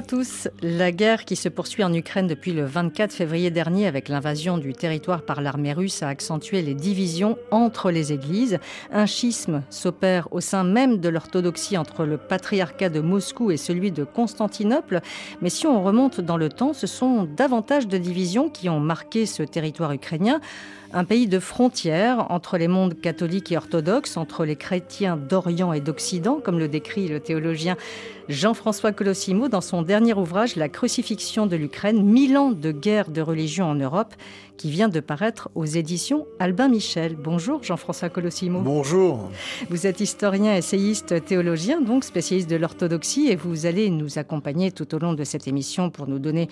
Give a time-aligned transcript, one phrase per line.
[0.00, 0.48] À tous.
[0.62, 4.72] La guerre qui se poursuit en Ukraine depuis le 24 février dernier avec l'invasion du
[4.72, 8.58] territoire par l'armée russe a accentué les divisions entre les églises.
[8.90, 13.92] Un schisme s'opère au sein même de l'orthodoxie entre le patriarcat de Moscou et celui
[13.92, 15.02] de Constantinople.
[15.42, 19.26] Mais si on remonte dans le temps, ce sont davantage de divisions qui ont marqué
[19.26, 20.40] ce territoire ukrainien
[20.92, 25.80] un pays de frontières entre les mondes catholiques et orthodoxes, entre les chrétiens d'Orient et
[25.80, 27.76] d'Occident, comme le décrit le théologien
[28.28, 33.20] Jean-François Colossimo dans son dernier ouvrage La crucifixion de l'Ukraine, mille ans de guerre de
[33.20, 34.14] religion en Europe,
[34.60, 37.16] qui vient de paraître aux éditions Albin Michel.
[37.16, 38.60] Bonjour Jean-François Colossimo.
[38.60, 39.30] Bonjour.
[39.70, 44.94] Vous êtes historien, essayiste, théologien, donc spécialiste de l'orthodoxie, et vous allez nous accompagner tout
[44.94, 46.48] au long de cette émission pour nous donner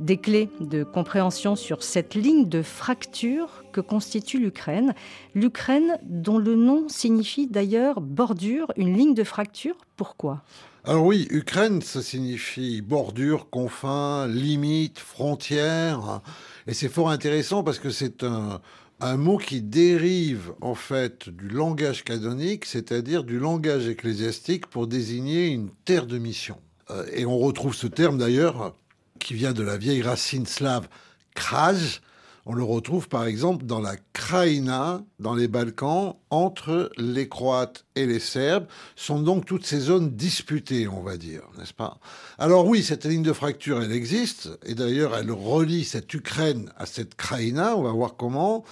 [0.00, 4.92] des clés de compréhension sur cette ligne de fracture que constitue l'Ukraine.
[5.36, 9.76] L'Ukraine dont le nom signifie d'ailleurs bordure, une ligne de fracture.
[9.96, 10.42] Pourquoi?
[10.84, 16.22] Alors oui, Ukraine, ça signifie bordure, confins, limite, frontière.
[16.66, 18.60] Et c'est fort intéressant parce que c'est un,
[19.02, 25.48] un mot qui dérive en fait du langage canonique, c'est-à-dire du langage ecclésiastique pour désigner
[25.48, 26.58] une terre de mission.
[26.90, 28.76] Euh, et on retrouve ce terme d'ailleurs
[29.18, 30.88] qui vient de la vieille racine slave
[31.34, 32.00] kraj,
[32.44, 38.06] on le retrouve par exemple dans la Kraïna, dans les Balkans, entre les Croates et
[38.06, 38.66] les Serbes.
[38.96, 41.98] sont donc toutes ces zones disputées, on va dire, n'est-ce pas?
[42.38, 46.86] Alors oui, cette ligne de fracture, elle existe, et d'ailleurs, elle relie cette Ukraine à
[46.86, 47.76] cette Kraïna.
[47.76, 48.64] On va voir comment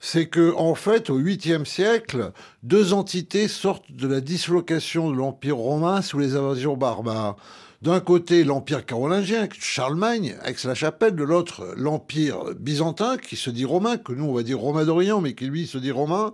[0.00, 5.56] c'est que en fait, au 8e siècle, deux entités sortent de la dislocation de l'Empire
[5.56, 7.36] romain sous les invasions barbares.
[7.84, 14.14] D'un côté, l'Empire carolingien, Charlemagne, Aix-la-Chapelle, de l'autre, l'Empire byzantin, qui se dit romain, que
[14.14, 16.32] nous on va dire romain d'Orient, mais qui lui se dit romain,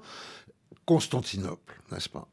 [0.86, 2.28] Constantinople, n'est-ce pas?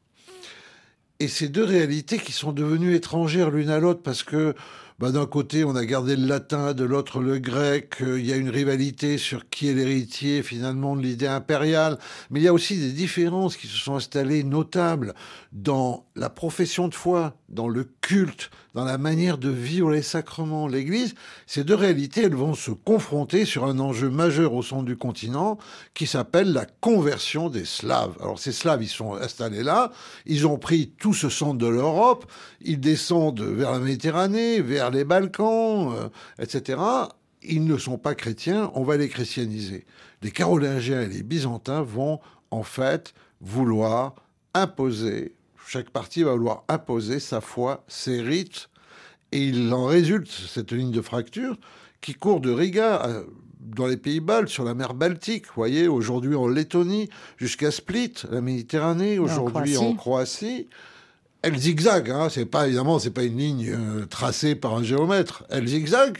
[1.18, 4.54] Et ces deux réalités qui sont devenues étrangères l'une à l'autre parce que
[5.00, 7.98] bah, d'un côté, on a gardé le latin, de l'autre, le grec.
[8.00, 11.98] Il y a une rivalité sur qui est l'héritier, finalement, de l'idée impériale.
[12.30, 15.14] Mais il y a aussi des différences qui se sont installées notables
[15.52, 20.68] dans la profession de foi, dans le culte, dans la manière de vivre les sacrements,
[20.68, 21.14] l'Église.
[21.46, 25.58] Ces deux réalités, elles vont se confronter sur un enjeu majeur au centre du continent
[25.94, 28.16] qui s'appelle la conversion des Slaves.
[28.20, 29.92] Alors ces Slaves, ils sont installés là,
[30.26, 32.30] ils ont pris tout ce centre de l'Europe,
[32.60, 36.08] ils descendent vers la Méditerranée, vers les Balkans, euh,
[36.38, 36.80] etc.
[37.42, 39.86] Ils ne sont pas chrétiens, on va les chrétianiser.
[40.22, 44.14] Les Carolingiens et les Byzantins vont en fait vouloir
[44.54, 45.34] imposer,
[45.68, 48.70] chaque partie va vouloir imposer sa foi, ses rites,
[49.32, 51.56] et il en résulte cette ligne de fracture
[52.00, 53.22] qui court de Riga
[53.60, 58.14] dans les pays baltes, sur la mer Baltique, vous voyez, aujourd'hui en Lettonie, jusqu'à Split,
[58.30, 60.68] la Méditerranée, aujourd'hui en Croatie
[61.42, 62.10] elle zigzague.
[62.10, 62.28] Hein.
[62.30, 65.44] C'est pas évidemment, c'est pas une ligne euh, tracée par un géomètre.
[65.50, 66.18] Elle zigzague.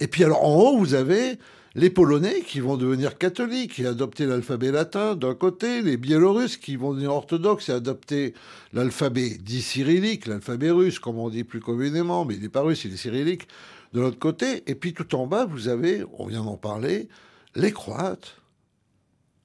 [0.00, 1.38] Et puis alors en haut, vous avez
[1.74, 6.76] les Polonais qui vont devenir catholiques et adopter l'alphabet latin d'un côté, les Biélorusses qui
[6.76, 8.34] vont devenir orthodoxes et adopter
[8.72, 12.84] l'alphabet dit cyrillique, l'alphabet russe, comme on dit plus communément, mais il n'est pas russe,
[12.84, 13.46] il est cyrillique,
[13.92, 14.64] de l'autre côté.
[14.66, 17.08] Et puis tout en bas, vous avez, on vient d'en parler,
[17.54, 18.36] les Croates,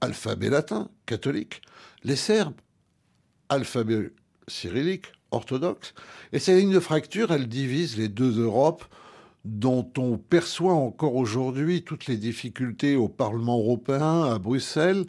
[0.01, 1.61] alphabet latin, catholique,
[2.03, 2.55] les Serbes,
[3.49, 4.11] alphabet
[4.47, 5.93] cyrillique, orthodoxe.
[6.33, 8.85] Et cette ligne de fracture, elle divise les deux Europes
[9.45, 15.06] dont on perçoit encore aujourd'hui toutes les difficultés au Parlement européen, à Bruxelles,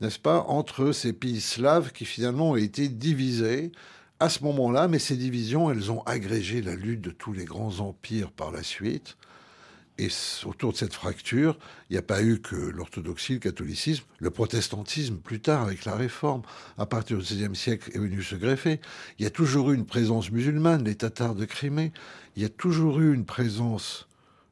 [0.00, 3.72] n'est-ce pas, entre ces pays slaves qui finalement ont été divisés
[4.20, 7.80] à ce moment-là, mais ces divisions, elles ont agrégé la lutte de tous les grands
[7.80, 9.16] empires par la suite.
[9.98, 10.08] Et
[10.44, 11.58] autour de cette fracture,
[11.90, 15.96] il n'y a pas eu que l'orthodoxie, le catholicisme, le protestantisme plus tard avec la
[15.96, 16.42] réforme,
[16.78, 18.80] à partir du XVIe siècle, est venu se greffer.
[19.18, 21.92] Il y a toujours eu une présence musulmane, les Tatars de Crimée.
[22.36, 24.07] Il y a toujours eu une présence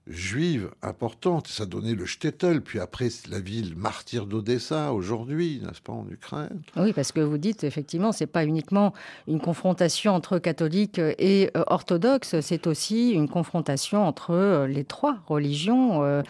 [0.07, 1.49] juive importante.
[1.49, 6.63] Ça donnait le Shtetl, puis après la ville martyre d'Odessa aujourd'hui, n'est-ce pas, en Ukraine.
[6.77, 8.93] Oui, parce que vous dites effectivement, c'est pas uniquement
[9.27, 15.19] une confrontation entre catholiques et euh, orthodoxes, c'est aussi une confrontation entre euh, les trois
[15.27, 16.23] religions euh,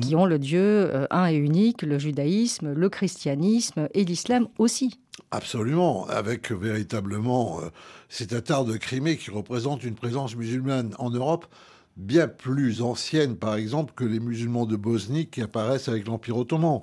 [0.00, 0.18] qui mm.
[0.18, 5.00] ont le Dieu un et unique, le judaïsme, le christianisme et l'islam aussi.
[5.30, 7.60] Absolument, avec véritablement
[8.08, 11.46] ces Tatars de Crimée qui représentent une présence musulmane en Europe
[11.96, 16.80] bien plus ancienne, par exemple, que les musulmans de Bosnie qui apparaissent avec l'Empire ottoman.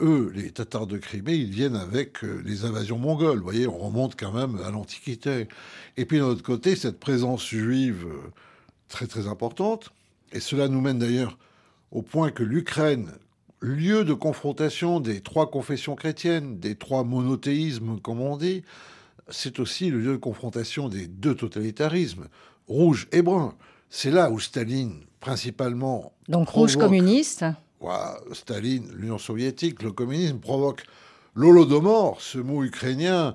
[0.00, 3.38] eux, les Tatars de Crimée, ils viennent avec euh, les invasions mongoles.
[3.38, 5.48] Vous voyez, on remonte quand même à l'Antiquité.
[5.96, 8.30] Et puis d'un autre côté, cette présence juive euh,
[8.88, 9.92] très très importante.
[10.32, 11.38] Et cela nous mène d'ailleurs
[11.92, 13.12] au point que l'Ukraine,
[13.60, 18.62] lieu de confrontation des trois confessions chrétiennes, des trois monothéismes, comme on dit,
[19.28, 22.28] c'est aussi le lieu de confrontation des deux totalitarismes,
[22.66, 23.54] rouge et brun.
[23.90, 26.12] C'est là où Staline, principalement.
[26.28, 27.44] Donc rouge communiste
[28.32, 30.84] Staline, l'Union soviétique, le communisme provoque
[31.34, 33.34] l'Holodomor, ce mot ukrainien,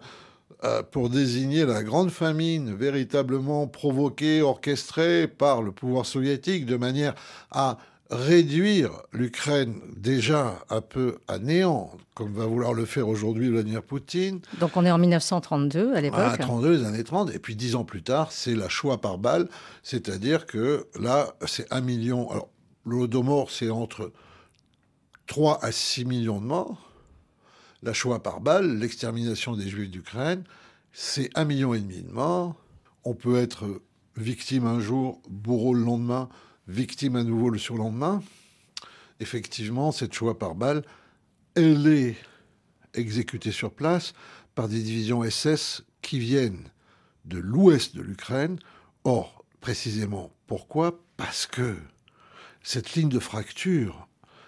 [0.64, 7.16] euh, pour désigner la grande famine véritablement provoquée, orchestrée par le pouvoir soviétique de manière
[7.52, 7.78] à
[8.10, 14.42] réduire l'Ukraine déjà un peu à néant, comme va vouloir le faire aujourd'hui Vladimir Poutine.
[14.60, 16.20] Donc on est en 1932 à l'époque.
[16.24, 17.34] Ah, 32, les années 30.
[17.34, 19.48] Et puis dix ans plus tard, c'est la choix par balle.
[19.84, 22.30] C'est-à-dire que là, c'est un million.
[22.32, 22.50] Alors,
[22.86, 24.12] l'Holodomor, c'est entre
[25.28, 26.92] 3 à 6 millions de morts.
[27.84, 30.44] La choix par balle, l'extermination des Juifs d'Ukraine,
[30.92, 32.56] c'est un million et demi de morts.
[33.06, 33.82] On peut être
[34.18, 36.28] victime un jour, bourreau le lendemain,
[36.70, 38.24] victime à nouveau le surlendemain.
[39.20, 40.84] Effectivement, cette choix par balle,
[41.56, 42.16] elle est
[42.94, 44.14] exécutée sur place
[44.56, 46.70] par des divisions SS qui viennent
[47.26, 48.60] de l'ouest de l'Ukraine.
[49.04, 51.04] Or, précisément, pourquoi?
[51.18, 51.76] Parce que
[52.64, 54.08] cette ligne de fracture,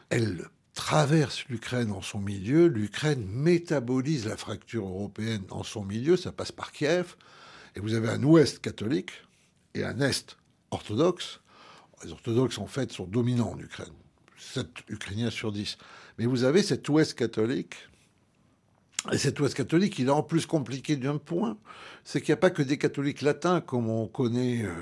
[0.09, 6.31] elle traverse l'Ukraine en son milieu, l'Ukraine métabolise la fracture européenne en son milieu, ça
[6.31, 7.15] passe par Kiev,
[7.75, 9.11] et vous avez un ouest catholique
[9.73, 10.37] et un est
[10.71, 11.41] orthodoxe.
[12.03, 13.93] Les orthodoxes, en fait, sont dominants en Ukraine,
[14.37, 15.77] 7 Ukrainiens sur 10.
[16.17, 17.75] Mais vous avez cet ouest catholique,
[19.11, 21.57] et cet ouest catholique, il est en plus compliqué d'un point,
[22.03, 24.63] c'est qu'il n'y a pas que des catholiques latins comme on connaît...
[24.63, 24.73] Euh,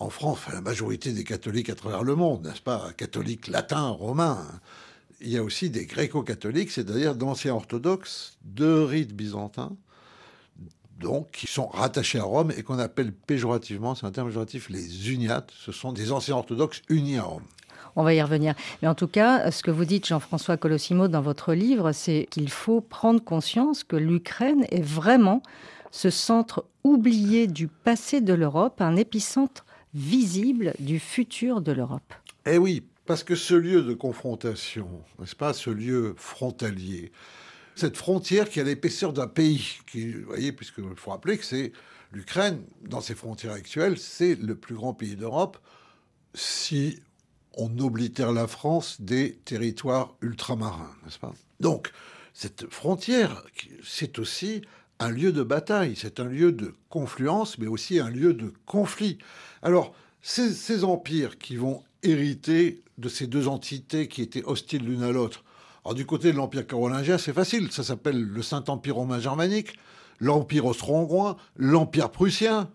[0.00, 2.92] en France, la majorité des catholiques à travers le monde, n'est-ce pas?
[2.96, 4.44] Catholiques latins, romains
[5.24, 9.76] il y a aussi des gréco-catholiques, c'est-à-dire d'anciens orthodoxes de rite byzantin,
[10.98, 15.12] donc qui sont rattachés à Rome et qu'on appelle péjorativement, c'est un terme péjoratif, les
[15.12, 15.50] uniates.
[15.54, 17.42] Ce sont des anciens orthodoxes unis à Rome.
[17.96, 18.54] On va y revenir.
[18.82, 22.50] Mais en tout cas, ce que vous dites, Jean-François Colossimo, dans votre livre, c'est qu'il
[22.50, 25.42] faut prendre conscience que l'Ukraine est vraiment
[25.92, 29.64] ce centre oublié du passé de l'Europe, un épicentre
[29.94, 32.12] visible du futur de l'Europe.
[32.46, 34.88] Eh oui, parce que ce lieu de confrontation,
[35.20, 37.12] n'est-ce pas, ce lieu frontalier,
[37.74, 41.72] cette frontière qui a l'épaisseur d'un pays, qui, vous voyez, puisqu'il faut rappeler que c'est
[42.12, 45.58] l'Ukraine, dans ses frontières actuelles, c'est le plus grand pays d'Europe,
[46.34, 47.00] si
[47.56, 51.34] on oblitère la France des territoires ultramarins, n'est-ce pas?
[51.60, 51.90] Donc,
[52.32, 53.44] cette frontière,
[53.84, 54.62] c'est aussi
[54.98, 59.18] un lieu de bataille, c'est un lieu de confluence, mais aussi un lieu de conflit.
[59.62, 65.02] Alors, ces, ces empires qui vont hériter de ces deux entités qui étaient hostiles l'une
[65.02, 65.44] à l'autre.
[65.92, 69.78] Du côté de l'Empire carolingien, c'est facile, ça s'appelle le Saint-Empire romain germanique,
[70.18, 72.70] l'Empire austro-hongrois, l'Empire prussien.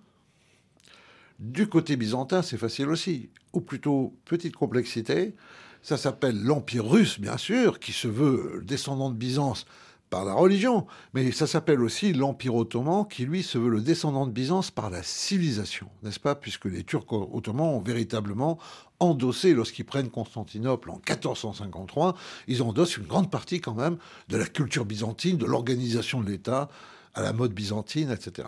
[1.39, 5.33] Du côté byzantin, c'est facile aussi, ou plutôt petite complexité,
[5.81, 9.65] ça s'appelle l'Empire russe, bien sûr, qui se veut descendant de Byzance,
[10.09, 14.25] par la religion, mais ça s'appelle aussi l'Empire ottoman, qui lui se veut le descendant
[14.25, 18.57] de Byzance par la civilisation, n'est-ce pas Puisque les Turcs ottomans ont véritablement
[18.99, 22.15] endossé, lorsqu'ils prennent Constantinople en 1453,
[22.47, 23.97] ils endossent une grande partie quand même
[24.27, 26.69] de la culture byzantine, de l'organisation de l'État
[27.13, 28.47] à la mode byzantine, etc.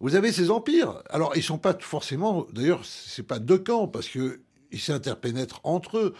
[0.00, 1.02] Vous avez ces empires.
[1.10, 4.38] Alors, ils sont pas forcément, d'ailleurs, c'est pas deux camps, parce qu'ils
[4.80, 6.14] s'interpénètrent entre eux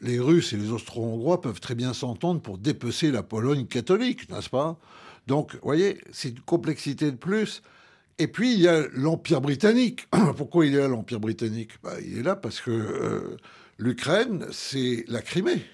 [0.00, 4.48] les Russes et les Austro-Hongrois peuvent très bien s'entendre pour dépecer la Pologne catholique, n'est-ce
[4.48, 4.78] pas?
[5.26, 7.62] Donc, vous voyez, c'est une complexité de plus.
[8.20, 10.06] Et puis, il y a l'Empire britannique.
[10.36, 11.70] Pourquoi il est là, l'Empire britannique?
[11.82, 13.38] Bah, Il est là parce que euh,
[13.78, 15.64] l'Ukraine, c'est la Crimée.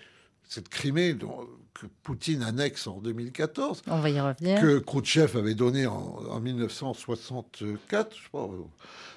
[0.49, 3.83] Cette Crimée dont, que Poutine annexe en 2014.
[3.89, 4.61] On va y revenir.
[4.61, 8.49] Que Khrouchtchev avait donné en, en 1964, je crois,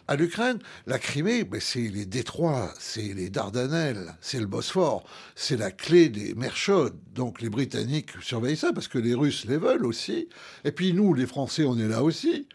[0.07, 0.57] à l'Ukraine.
[0.87, 5.03] La Crimée, ben, c'est les détroits, c'est les Dardanelles, c'est le Bosphore,
[5.35, 6.97] c'est la clé des mers chaudes.
[7.13, 10.29] Donc les Britanniques surveillent ça parce que les Russes les veulent aussi.
[10.65, 12.47] Et puis nous, les Français, on est là aussi.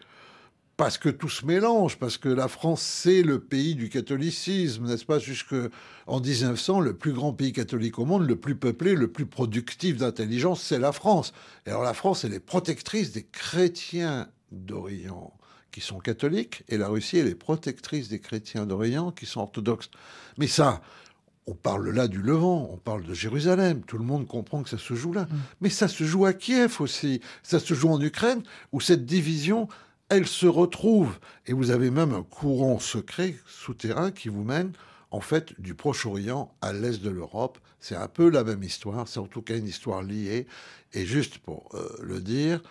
[0.77, 5.05] Parce que tout se mélange, parce que la France, c'est le pays du catholicisme, n'est-ce
[5.05, 5.19] pas?
[5.19, 9.95] Jusqu'en 1900, le plus grand pays catholique au monde, le plus peuplé, le plus productif
[9.95, 11.31] d'intelligence, c'est la France.
[11.65, 15.33] Et alors la France, elle est protectrice des chrétiens d'Orient
[15.71, 19.89] qui sont catholiques, et la Russie, elle est protectrice des chrétiens d'Orient qui sont orthodoxes.
[20.37, 20.81] Mais ça,
[21.47, 24.77] on parle là du Levant, on parle de Jérusalem, tout le monde comprend que ça
[24.77, 25.23] se joue là.
[25.23, 25.37] Mm.
[25.61, 28.41] Mais ça se joue à Kiev aussi, ça se joue en Ukraine,
[28.71, 29.67] où cette division,
[30.09, 31.19] elle se retrouve.
[31.47, 34.73] Et vous avez même un courant secret souterrain qui vous mène
[35.15, 37.57] en fait, du Proche-Orient à l'est de l'Europe.
[37.79, 40.45] C'est un peu la même histoire, c'est en tout cas une histoire liée.
[40.93, 42.61] Et juste pour euh, le dire,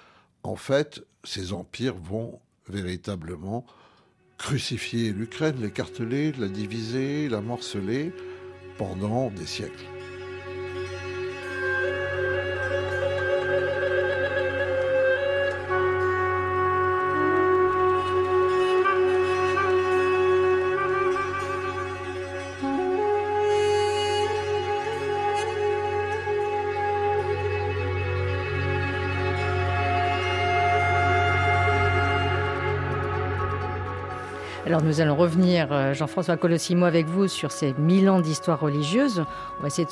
[0.42, 3.64] en fait, ces empires vont véritablement
[4.36, 8.12] crucifier l'Ukraine, l'écarteler, la diviser, la morceler
[8.76, 9.93] pendant des siècles.
[34.74, 39.22] Alors nous allons revenir, euh, Jean-François Colossimo, avec vous sur ces mille ans d'histoire religieuse.
[39.60, 39.86] On va essayer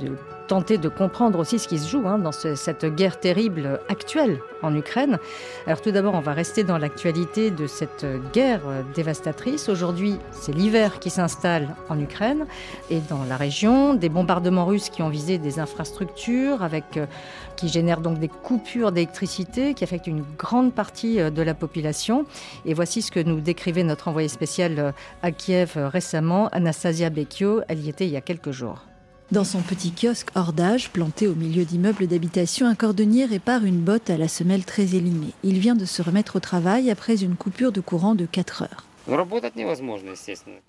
[0.00, 0.16] de,
[0.46, 4.74] tenter de comprendre aussi ce qui se joue hein, dans cette guerre terrible actuelle en
[4.74, 5.18] Ukraine.
[5.66, 8.62] Alors tout d'abord, on va rester dans l'actualité de cette guerre
[8.94, 9.68] dévastatrice.
[9.68, 12.46] Aujourd'hui, c'est l'hiver qui s'installe en Ukraine
[12.90, 13.94] et dans la région.
[13.94, 17.06] Des bombardements russes qui ont visé des infrastructures, avec, euh,
[17.56, 22.24] qui génèrent donc des coupures d'électricité, qui affectent une grande partie euh, de la population.
[22.64, 24.92] Et voici ce que nous décrivait notre envoyé spécial euh,
[25.22, 27.62] à Kiev récemment, Anastasia Bekio.
[27.68, 28.84] Elle y était il y a quelques jours.
[29.30, 33.80] Dans son petit kiosque hors d'âge, planté au milieu d'immeubles d'habitation, un cordonnier répare une
[33.80, 35.34] botte à la semelle très élimée.
[35.42, 38.87] Il vient de se remettre au travail après une coupure de courant de 4 heures.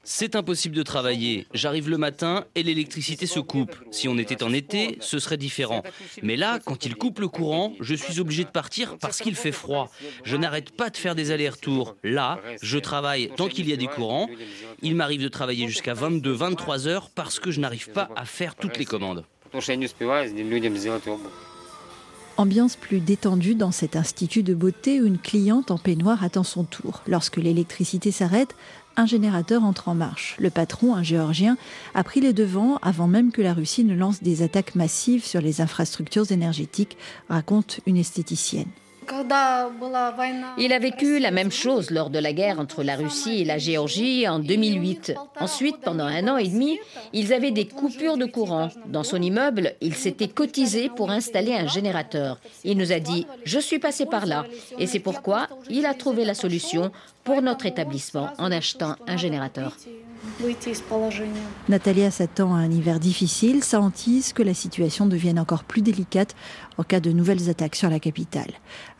[0.04, 1.46] C'est impossible de travailler.
[1.54, 3.76] J'arrive le matin et l'électricité se coupe.
[3.92, 5.84] Si on était en été, ce serait différent.
[6.24, 9.52] Mais là, quand il coupe le courant, je suis obligé de partir parce qu'il fait
[9.52, 9.92] froid.
[10.24, 11.98] Je n'arrête pas de faire des allers-retours.
[12.04, 14.30] Là, je travaille tant qu'il y a des courants.
[14.82, 18.78] Il m'arrive de travailler jusqu'à 22-23 heures parce que je n'arrive pas à faire toutes
[18.78, 19.26] les commandes.
[22.40, 26.64] Ambiance plus détendue dans cet institut de beauté où une cliente en peignoir attend son
[26.64, 27.02] tour.
[27.06, 28.56] Lorsque l'électricité s'arrête,
[28.96, 30.38] un générateur entre en marche.
[30.40, 31.58] Le patron, un géorgien,
[31.96, 35.42] a pris les devants avant même que la Russie ne lance des attaques massives sur
[35.42, 36.96] les infrastructures énergétiques,
[37.28, 38.70] raconte une esthéticienne.
[40.58, 43.58] Il a vécu la même chose lors de la guerre entre la Russie et la
[43.58, 45.14] Géorgie en 2008.
[45.40, 46.80] Ensuite, pendant un an et demi,
[47.14, 48.70] ils avaient des coupures de courant.
[48.88, 52.40] Dans son immeuble, il s'était cotisé pour installer un générateur.
[52.64, 54.46] Il nous a dit, je suis passé par là.
[54.78, 56.92] Et c'est pourquoi il a trouvé la solution
[57.24, 59.76] pour notre établissement en achetant un générateur.
[61.68, 66.34] Natalia s'attend à un hiver difficile, ça hantise que la situation devienne encore plus délicate
[66.78, 68.52] en cas de nouvelles attaques sur la capitale.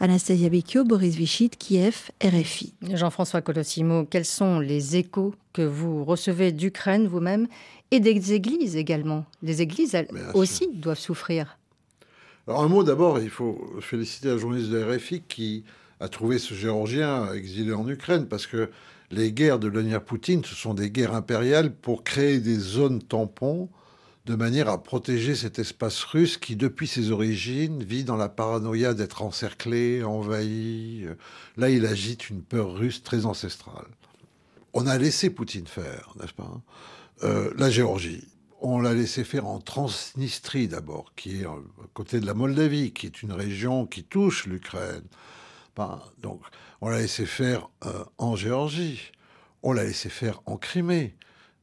[0.02, 2.74] Anastasia Bekio, Boris Vichit, Kiev, RFI.
[2.94, 7.48] Jean-François Colossimo, quels sont les échos que vous recevez d'Ukraine vous-même
[7.92, 9.26] et des églises également?
[9.42, 11.58] Les églises, elles aussi, doivent souffrir.
[12.48, 15.64] Alors un mot d'abord, il faut féliciter la journaliste de RFI qui
[16.02, 18.70] a trouvé ce Géorgien exilé en Ukraine parce que
[19.12, 23.70] les guerres de Vladimir Poutine, ce sont des guerres impériales pour créer des zones tampons
[24.26, 28.94] de manière à protéger cet espace russe qui, depuis ses origines, vit dans la paranoïa
[28.94, 31.06] d'être encerclé, envahi.
[31.58, 33.88] Là, il agite une peur russe très ancestrale.
[34.74, 36.62] On a laissé Poutine faire, n'est-ce pas
[37.24, 38.28] euh, La Géorgie.
[38.62, 41.56] On l'a laissé faire en Transnistrie d'abord, qui est à
[41.96, 45.08] côté de la Moldavie, qui est une région qui touche l'Ukraine.
[46.22, 46.42] donc,
[46.82, 49.12] on l'a laissé faire euh, en Géorgie,
[49.64, 51.16] on l'a laissé faire en Crimée.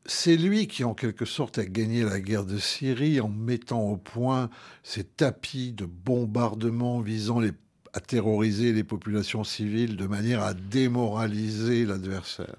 [0.04, 3.96] C'est lui qui, en quelque sorte, a gagné la guerre de Syrie en mettant au
[3.96, 4.50] point
[4.84, 7.40] ces tapis de bombardements visant
[7.92, 12.56] à terroriser les populations civiles de manière à démoraliser l'adversaire.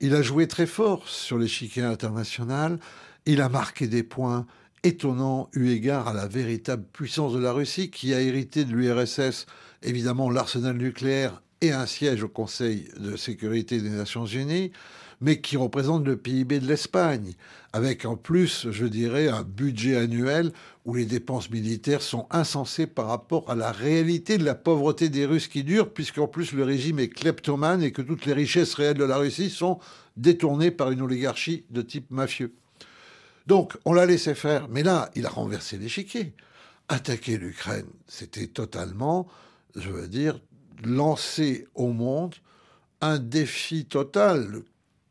[0.00, 2.78] Il a joué très fort sur l'échiquier international,
[3.26, 4.46] il a marqué des points
[4.84, 9.46] étonnants eu égard à la véritable puissance de la Russie qui a hérité de l'URSS
[9.82, 14.72] évidemment l'arsenal nucléaire et un siège au Conseil de sécurité des Nations Unies,
[15.20, 17.32] mais qui représente le PIB de l'Espagne,
[17.72, 20.52] avec en plus, je dirais, un budget annuel
[20.84, 25.24] où les dépenses militaires sont insensées par rapport à la réalité de la pauvreté des
[25.24, 28.98] Russes qui dure, puisqu'en plus le régime est kleptomane et que toutes les richesses réelles
[28.98, 29.78] de la Russie sont
[30.16, 32.54] détournées par une oligarchie de type mafieux.
[33.46, 36.34] Donc, on l'a laissé faire, mais là, il a renversé l'échiquier.
[36.88, 39.28] Attaquer l'Ukraine, c'était totalement
[39.76, 40.38] je veux dire,
[40.84, 42.34] lancer au monde
[43.00, 44.62] un défi total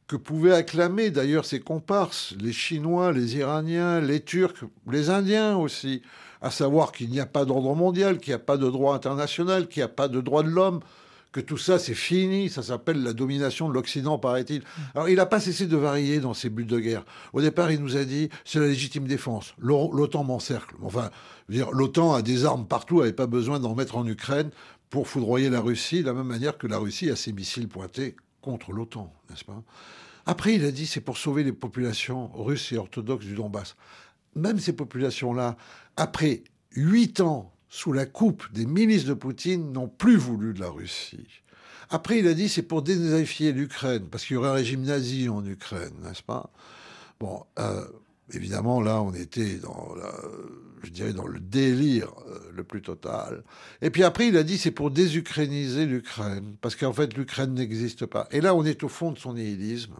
[0.07, 6.01] que pouvaient acclamer d'ailleurs ses comparses, les Chinois, les Iraniens, les Turcs, les Indiens aussi,
[6.41, 9.67] à savoir qu'il n'y a pas d'ordre mondial, qu'il n'y a pas de droit international,
[9.67, 10.81] qu'il n'y a pas de droit de l'homme,
[11.33, 14.63] que tout ça c'est fini, ça s'appelle la domination de l'Occident, paraît-il.
[14.95, 17.03] Alors il n'a pas cessé de varier dans ses buts de guerre.
[17.33, 19.53] Au départ, il nous a dit c'est la légitime défense.
[19.57, 20.75] L'OTAN m'encercle.
[20.81, 21.09] Enfin,
[21.49, 24.51] l'OTAN a des armes partout, n'avait pas besoin d'en mettre en Ukraine
[24.89, 28.15] pour foudroyer la Russie, de la même manière que la Russie a ses missiles pointés
[28.41, 29.63] contre l'OTAN, n'est-ce pas?
[30.25, 33.75] Après, il a dit c'est pour sauver les populations russes et orthodoxes du Donbass.
[34.35, 35.57] Même ces populations-là,
[35.97, 36.43] après
[36.75, 41.41] huit ans sous la coupe des milices de Poutine, n'ont plus voulu de la Russie.
[41.89, 45.27] Après, il a dit c'est pour dénazifier l'Ukraine, parce qu'il y aurait un régime nazi
[45.27, 46.51] en Ukraine, n'est-ce pas?
[47.19, 47.83] Bon, euh,
[48.31, 49.95] évidemment, là, on était dans,
[51.25, 53.43] le délire euh, le plus total.
[53.81, 58.05] Et puis après, il a dit c'est pour désukrainiser l'Ukraine, parce qu'en fait, l'Ukraine n'existe
[58.05, 58.27] pas.
[58.29, 59.95] Et là, on est au fond de son nihilisme.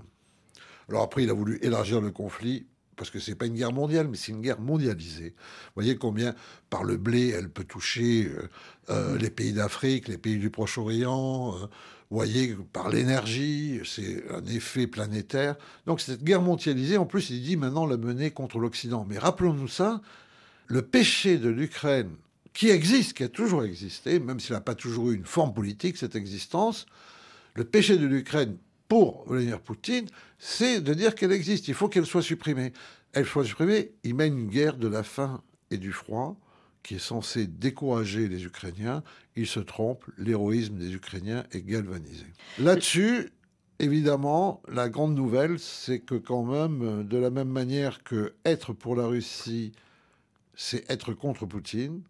[0.90, 4.08] Alors après, il a voulu élargir le conflit parce que c'est pas une guerre mondiale,
[4.08, 5.34] mais c'est une guerre mondialisée.
[5.38, 6.36] Vous voyez combien
[6.70, 8.50] par le blé, elle peut toucher euh,
[8.90, 11.56] euh, les pays d'Afrique, les pays du Proche-Orient.
[11.56, 11.68] Euh,
[12.10, 15.56] vous voyez par l'énergie, c'est un effet planétaire.
[15.88, 19.06] Donc cette guerre mondialisée, en plus, il dit maintenant la mener contre l'Occident.
[19.10, 20.02] Mais rappelons-nous ça,
[20.68, 22.12] le péché de l'Ukraine,
[22.54, 25.98] qui existe, qui a toujours existé, même s'il n'a pas toujours eu une forme politique,
[25.98, 26.86] cette existence,
[27.56, 28.58] le péché de l'Ukraine
[28.94, 30.06] pour Vladimir Poutine,
[30.38, 31.68] c'est de dire qu'elle existe.
[31.68, 32.74] Il faut qu'elle soit supprimée.
[33.12, 36.38] Elle soit supprimée, il mène une guerre de la faim et du froid
[36.84, 39.02] qui est censée décourager les Ukrainiens.
[39.36, 42.28] Il se trompe, l'héroïsme des Ukrainiens est galvanisé.
[42.60, 43.32] Là-dessus,
[43.80, 48.96] évidemment, la grande nouvelle, c'est que quand même, de la même manière que être pour
[48.96, 49.72] la Russie,
[50.54, 52.04] c'est être contre Poutine,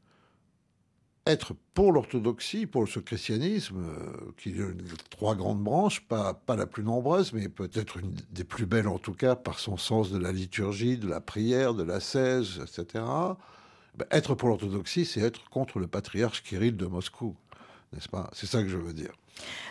[1.25, 4.65] être pour l'orthodoxie, pour ce christianisme, euh, qui a
[5.09, 8.97] trois grandes branches, pas, pas la plus nombreuse, mais peut-être une des plus belles en
[8.97, 13.05] tout cas, par son sens de la liturgie, de la prière, de la 16, etc.
[13.95, 17.35] Ben, être pour l'orthodoxie, c'est être contre le patriarche Kirill de Moscou,
[17.93, 18.29] n'est-ce pas?
[18.33, 19.13] C'est ça que je veux dire.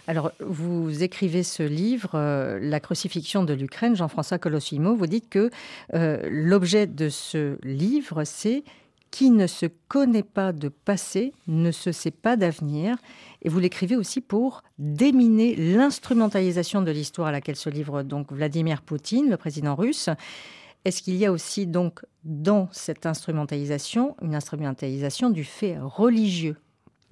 [0.07, 4.97] Alors, vous écrivez ce livre, euh, La crucifixion de l'Ukraine, Jean-François Colossimo.
[4.97, 5.51] Vous dites que
[5.95, 8.65] euh, l'objet de ce livre, c'est
[9.13, 12.97] qui ne se connaît pas de passé ne se sait pas d'avenir.
[13.43, 18.81] Et vous l'écrivez aussi pour déminer l'instrumentalisation de l'histoire à laquelle se livre donc Vladimir
[18.81, 20.09] Poutine, le président russe.
[20.87, 26.57] Est-ce qu'il y a aussi donc dans cette instrumentalisation une instrumentalisation du fait religieux?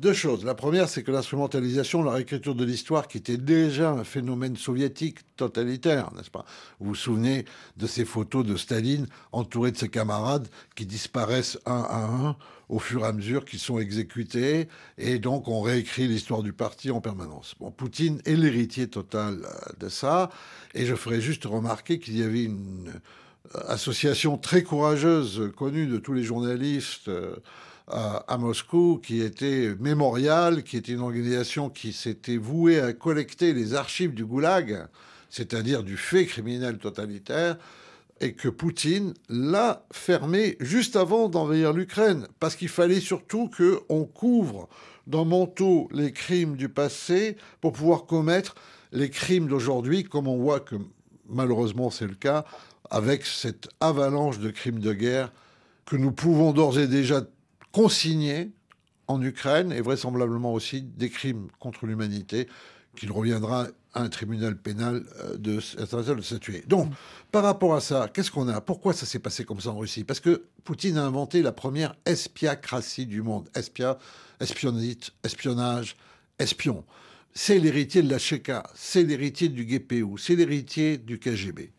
[0.01, 0.45] Deux choses.
[0.45, 5.19] La première, c'est que l'instrumentalisation, la réécriture de l'histoire, qui était déjà un phénomène soviétique
[5.37, 6.47] totalitaire, n'est-ce pas?
[6.81, 7.45] Vous vous souvenez
[7.77, 12.37] de ces photos de Staline entouré de ses camarades qui disparaissent un à un
[12.71, 16.93] au fur et à mesure qu'ils sont exécutés, et donc on réécrit l'histoire du parti
[16.93, 17.57] en permanence.
[17.59, 20.31] Bon, Poutine est l'héritier total euh, de ça,
[20.73, 22.93] et je ferai juste remarquer qu'il y avait une
[23.57, 27.35] euh, association très courageuse, connue de tous les journalistes, euh,
[27.91, 33.75] à, Moscou, qui était Mémorial, qui était une organisation qui s'était vouée à collecter les
[33.75, 34.87] archives du goulag,
[35.29, 37.57] c'est-à-dire du fait criminel totalitaire,
[38.21, 44.69] et que Poutine l'a fermé juste avant d'envahir l'Ukraine, parce qu'il fallait surtout qu'on couvre
[45.07, 48.55] d'un manteau les crimes du passé pour pouvoir commettre
[48.93, 50.77] les crimes d'aujourd'hui, comme on voit que
[51.29, 52.45] malheureusement c'est le cas,
[52.91, 55.33] avec cette avalanche de crimes de guerre
[55.87, 57.23] que nous pouvons d'ores et déjà
[57.73, 58.51] consignés
[59.07, 62.49] en Ukraine et vraisemblablement aussi des crimes contre l'humanité
[62.97, 66.63] qu'il reviendra à un tribunal pénal euh, de, de statuer.
[66.67, 66.93] Donc,
[67.33, 68.61] par rapport à ça, qu'est-ce qu'on a?
[68.61, 70.05] Pourquoi ça s'est passé comme ça en Russie?
[70.05, 73.49] Parce que Poutine a inventé la première espiacratie du monde.
[73.55, 73.99] Espia,
[74.41, 75.97] espionnite, espionnage,
[76.39, 76.85] espion.
[77.33, 81.73] C'est l'héritier de la Cheka, c'est l'héritier du GPU, c'est l'héritier du KGB.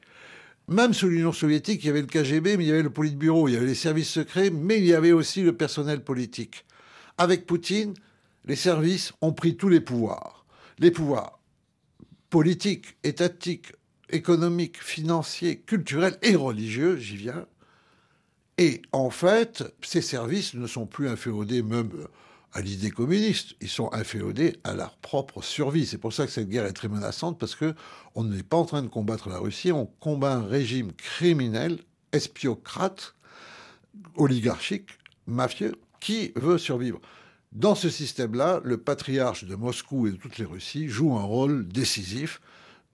[0.71, 3.49] Même sous l'Union soviétique, il y avait le KGB, mais il y avait le Politburo,
[3.49, 6.65] il y avait les services secrets, mais il y avait aussi le personnel politique.
[7.17, 7.93] Avec Poutine,
[8.45, 10.45] les services ont pris tous les pouvoirs.
[10.79, 11.41] Les pouvoirs
[12.29, 13.73] politiques, étatiques,
[14.09, 17.45] économiques, financiers, culturels et religieux, j'y viens.
[18.57, 21.91] Et en fait, ces services ne sont plus inféodés même
[22.53, 23.55] à l'idée communiste.
[23.61, 25.85] Ils sont inféodés à leur propre survie.
[25.85, 27.73] C'est pour ça que cette guerre est très menaçante, parce que
[28.15, 31.79] on n'est pas en train de combattre la Russie, on combat un régime criminel,
[32.11, 33.15] espiocrate,
[34.15, 34.89] oligarchique,
[35.27, 36.99] mafieux, qui veut survivre.
[37.51, 41.67] Dans ce système-là, le patriarche de Moscou et de toutes les Russies joue un rôle
[41.67, 42.41] décisif.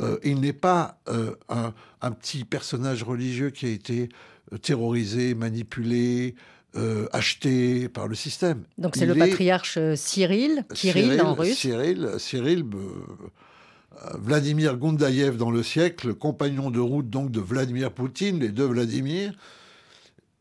[0.01, 4.09] Euh, il n'est pas euh, un, petit personnage religieux qui a été
[4.53, 6.35] euh, terrorisé, manipulé,
[6.77, 8.63] euh, acheté par le système.
[8.77, 11.57] Donc c'est le patriarche euh, Cyril, Kirill en russe.
[11.57, 18.39] Cyril, Cyril euh, Vladimir Gondayev dans le siècle, compagnon de route donc de Vladimir Poutine,
[18.39, 19.33] les deux Vladimir.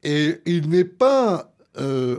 [0.03, 1.53] Et il n'est pas,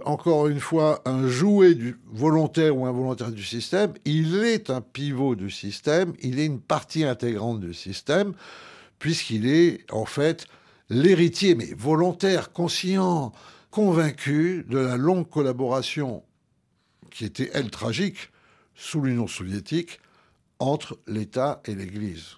[0.04, 5.36] encore une fois, un jouet du, volontaire ou involontaire du système, il est un pivot
[5.36, 8.34] du système, il est une partie intégrante du système,
[9.00, 10.48] puisqu'il est en fait
[10.90, 13.32] l'héritier, mais volontaire, conscient,
[13.78, 16.24] convaincu de la longue collaboration
[17.12, 18.32] qui était, elle, tragique,
[18.74, 20.00] sous l'Union soviétique,
[20.58, 22.38] entre l'État et l'Église.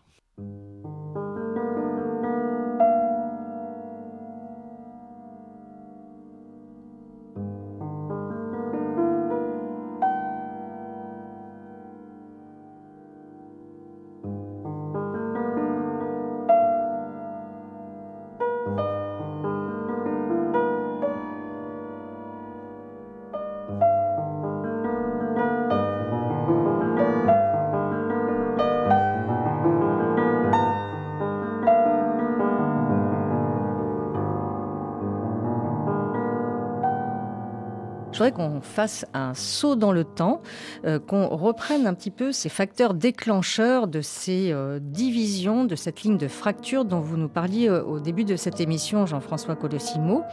[38.40, 40.42] com qu'on fasse un saut dans le temps,
[40.86, 46.02] euh, qu'on reprenne un petit peu ces facteurs déclencheurs de ces euh, divisions, de cette
[46.04, 50.24] ligne de fracture dont vous nous parliez euh, au début de cette émission, Jean-François Colossimo.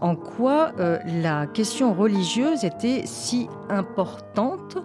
[0.00, 0.72] En quoi
[1.22, 4.76] la question religieuse était si importante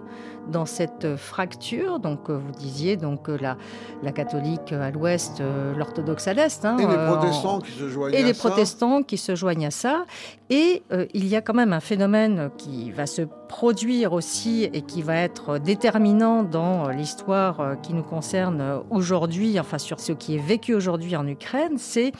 [0.48, 1.98] dans cette fracture?
[1.98, 3.56] Donc, vous disiez donc la,
[4.02, 5.42] la catholique à l'ouest,
[5.76, 6.64] l'orthodoxe à l'est.
[6.64, 10.04] Hein, et les protestants qui se joignent et les protestants qui se joignent à ça.
[10.48, 15.02] Et il y a quand même un phénomène qui va se produire aussi et qui
[15.02, 20.74] va être déterminant dans l'histoire qui nous concerne aujourd'hui, enfin sur ce qui est vécu
[20.74, 22.12] aujourd'hui en Ukraine, c'est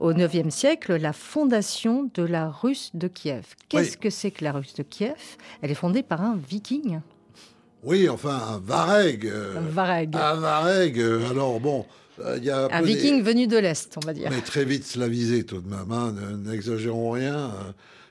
[0.00, 3.54] au IXe siècle la fondation de la Russe de Kiev.
[3.68, 5.36] Qu'est-ce que c'est que la Russe de Kiev?
[5.62, 7.00] Elle est fondée par un viking.
[7.82, 9.26] Oui, enfin, un Vareg.
[9.26, 10.16] Euh, un Vareg.
[10.16, 10.98] Un Vareg.
[10.98, 11.86] Euh, alors, bon.
[12.24, 14.30] Euh, il y a un, viking venu de l'Est, on va dire.
[14.30, 17.50] Mais très vite slavisé tout de même, hein, n'exagérons rien.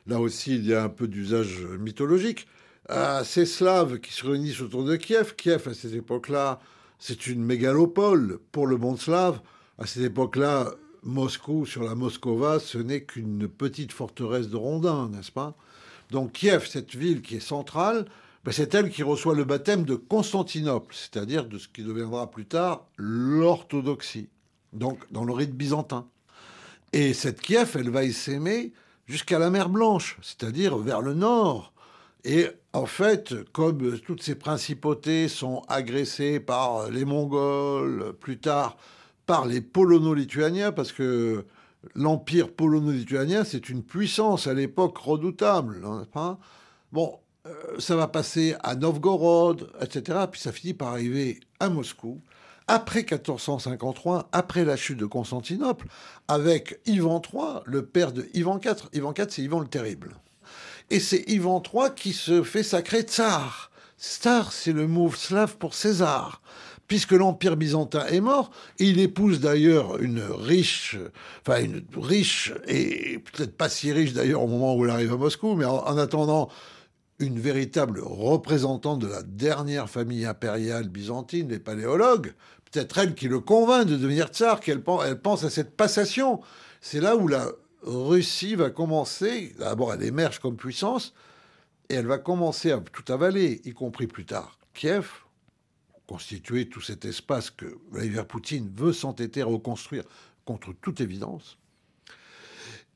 [0.08, 2.48] Là aussi, il y a un peu d'usage mythologique.
[3.24, 6.60] ces Slaves qui se réunissent autour de Kiev, Kiev à cette époque-là,
[7.00, 9.42] c'est une mégalopole pour le monde slave.
[9.78, 10.72] À cette époque-là,
[11.04, 15.56] Moscou, sur la Moscova, ce n'est qu'une petite forteresse de rondins, n'est-ce pas?
[16.12, 18.06] Donc Kiev, cette ville qui est centrale,
[18.44, 22.46] ben, c'est elle qui reçoit le baptême de Constantinople, c'est-à-dire de ce qui deviendra plus
[22.46, 24.30] tard l'orthodoxie,
[24.74, 26.08] donc dans le rite byzantin.
[26.94, 28.72] Et cette Kiev, elle va y s'aimer
[29.06, 31.74] jusqu'à la mer Blanche, c'est-à-dire vers le nord.
[32.24, 38.78] Et en fait, comme toutes ces principautés sont agressées par les Mongols, plus tard
[39.26, 41.46] par les Polono-Lituaniens, parce que
[41.94, 45.82] l'empire polono-lituanien, c'est une puissance à l'époque redoutable.
[46.16, 46.38] Hein,
[46.92, 50.20] bon, euh, ça va passer à Novgorod, etc.
[50.32, 52.22] Puis ça finit par arriver à Moscou.
[52.68, 55.86] Après 1453, après la chute de Constantinople,
[56.28, 58.90] avec Ivan III, le père de Ivan IV.
[58.94, 60.16] Ivan IV, c'est Ivan le Terrible.
[60.90, 63.70] Et c'est Ivan III qui se fait sacrer tsar.
[64.00, 66.42] Tsar, c'est le mot slave pour César.
[66.88, 70.98] Puisque l'Empire byzantin est mort, il épouse d'ailleurs une riche,
[71.42, 75.18] enfin une riche, et peut-être pas si riche d'ailleurs au moment où il arrive à
[75.18, 76.50] Moscou, mais en attendant,
[77.20, 82.34] une véritable représentante de la dernière famille impériale byzantine, les paléologues,
[82.72, 86.42] peut-être elle qui le convainc de devenir tsar, qu'elle elle pense à cette passation.
[86.82, 87.48] C'est là où la
[87.84, 91.14] Russie va commencer, d'abord elle émerge comme puissance,
[91.90, 95.10] et elle va commencer à tout avaler, y compris plus tard Kiev,
[96.08, 100.04] constituer tout cet espace que Vladimir Poutine veut s'entêter à reconstruire
[100.44, 101.58] contre toute évidence.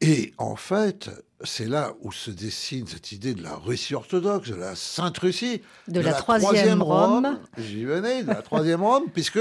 [0.02, 1.10] Et en fait,
[1.44, 5.62] c'est là où se dessine cette idée de la Russie orthodoxe, de la Sainte Russie,
[5.88, 7.38] de, la, troisième, Rome.
[7.58, 9.40] J'y venais, de la troisième Rome, puisque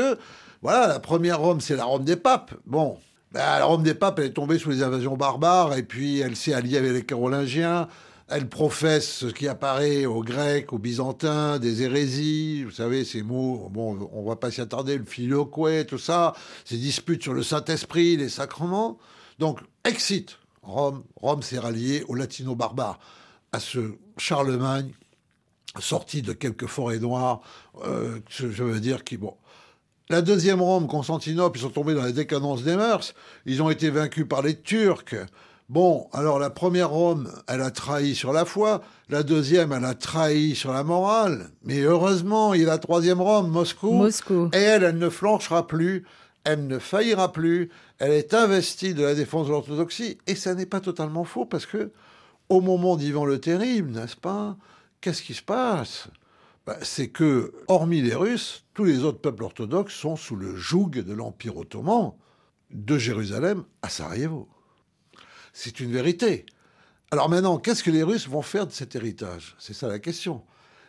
[0.62, 2.54] voilà, la première Rome, c'est la Rome des papes.
[2.66, 2.98] Bon,
[3.30, 6.34] ben, la Rome des papes, elle est tombée sous les invasions barbares, et puis elle
[6.34, 7.88] s'est alliée avec les Carolingiens.
[8.30, 12.64] Elle professe ce qui apparaît aux Grecs, aux Byzantins, des hérésies.
[12.64, 15.54] Vous savez, ces mots, bon, on va pas s'y attarder, le filioque,
[15.86, 18.98] tout ça, ces disputes sur le Saint-Esprit, les sacrements.
[19.38, 22.98] Donc, excite Rome, Rome s'est ralliée aux latino-barbares,
[23.52, 24.92] à ce Charlemagne
[25.80, 27.40] sorti de quelques forêts noires,
[27.84, 29.34] euh, je, veux dire, qui, bon.
[30.10, 33.90] La deuxième Rome, Constantinople, ils sont tombés dans la décadence des mœurs, ils ont été
[33.90, 35.14] vaincus par les Turcs.
[35.68, 39.94] Bon, alors la première Rome, elle a trahi sur la foi, la deuxième, elle a
[39.94, 44.48] trahi sur la morale, mais heureusement, il y a la troisième Rome, Moscou, Moscou.
[44.54, 46.06] et elle, elle ne flanchera plus,
[46.48, 50.64] elle ne faillira plus, elle est investie de la défense de l'orthodoxie, et ça n'est
[50.64, 51.92] pas totalement faux, parce que
[52.48, 54.56] au moment d'Ivan le Terrible, n'est-ce pas,
[55.02, 56.08] qu'est-ce qui se passe?
[56.66, 60.88] Bah, C'est que, hormis les Russes, tous les autres peuples orthodoxes sont sous le joug
[60.88, 62.14] de l'Empire ottoman,
[62.70, 64.48] de Jérusalem à Sarajevo.
[65.52, 66.46] C'est une vérité.
[67.10, 69.54] Alors maintenant, qu'est-ce que les Russes vont faire de cet héritage?
[69.58, 70.42] C'est ça la question.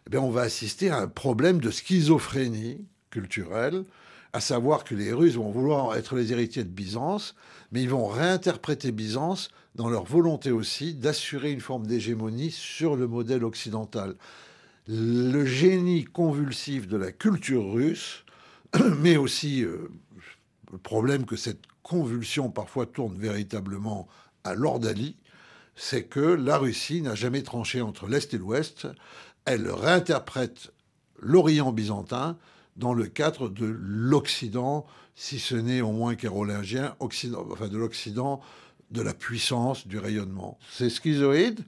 [0.07, 3.83] Eh bien, on va assister à un problème de schizophrénie culturelle
[4.33, 7.35] à savoir que les Russes vont vouloir être les héritiers de Byzance,
[7.71, 13.07] mais ils vont réinterpréter Byzance dans leur volonté aussi d'assurer une forme d'hégémonie sur le
[13.07, 14.15] modèle occidental.
[14.87, 18.25] Le génie convulsif de la culture russe,
[18.99, 19.89] mais aussi euh,
[20.71, 24.07] le problème que cette convulsion parfois tourne véritablement
[24.43, 25.15] à l'ordalie,
[25.75, 28.87] c'est que la Russie n'a jamais tranché entre l'Est et l'Ouest.
[29.45, 30.71] Elle réinterprète
[31.19, 32.37] l'Orient byzantin
[32.79, 38.39] dans le cadre de l'Occident, si ce n'est au moins kérolingien, Occident, enfin de l'Occident,
[38.89, 40.57] de la puissance, du rayonnement.
[40.71, 41.59] C'est schizoïde.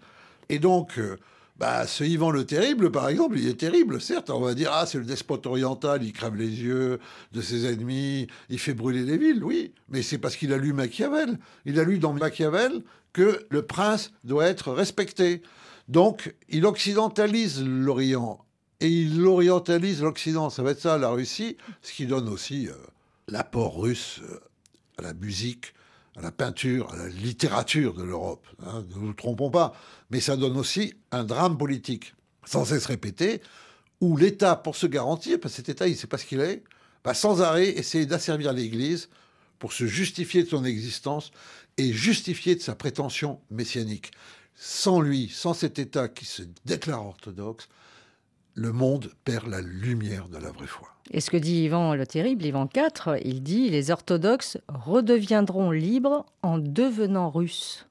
[0.50, 1.18] Et donc, euh,
[1.58, 4.30] bah, ce Ivan le Terrible, par exemple, il est terrible, certes.
[4.30, 7.00] On va dire, ah, c'est le despote oriental, il crève les yeux
[7.34, 9.74] de ses ennemis, il fait brûler les villes, oui.
[9.90, 11.38] Mais c'est parce qu'il a lu Machiavel.
[11.66, 15.42] Il a lu dans Machiavel que le prince doit être respecté.
[15.90, 18.44] Donc, il occidentalise l'Orient
[18.82, 20.50] et il orientalise l'Occident.
[20.50, 22.74] Ça va être ça, la Russie, ce qui donne aussi euh,
[23.28, 24.40] l'apport russe euh,
[24.98, 25.74] à la musique,
[26.18, 28.46] à la peinture, à la littérature de l'Europe.
[28.66, 29.74] Hein, ne nous trompons pas.
[30.10, 33.42] Mais ça donne aussi un drame politique, sans cesse répété,
[34.02, 36.42] où l'État, pour se garantir, parce que cet État, il ne sait pas ce qu'il
[36.42, 36.64] est,
[37.06, 39.10] va sans arrêt essayer d'asservir l'Église
[39.60, 41.32] pour se justifier de son existence
[41.78, 44.12] et justifier de sa prétention messianique.
[44.56, 47.68] Sans lui, sans cet État qui se déclare orthodoxe,
[48.56, 50.90] le monde perd la lumière de la vraie foi.
[51.12, 56.26] Et ce que dit Ivan le Terrible, Ivan IV, il dit les orthodoxes redeviendront libres
[56.42, 57.88] en devenant russes.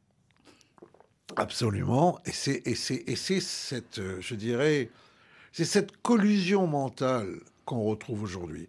[1.36, 2.18] Absolument.
[2.24, 4.90] Et c'est, et c'est, cette, euh, je dirais,
[5.52, 8.68] c'est cette collusion mentale qu'on retrouve aujourd'hui.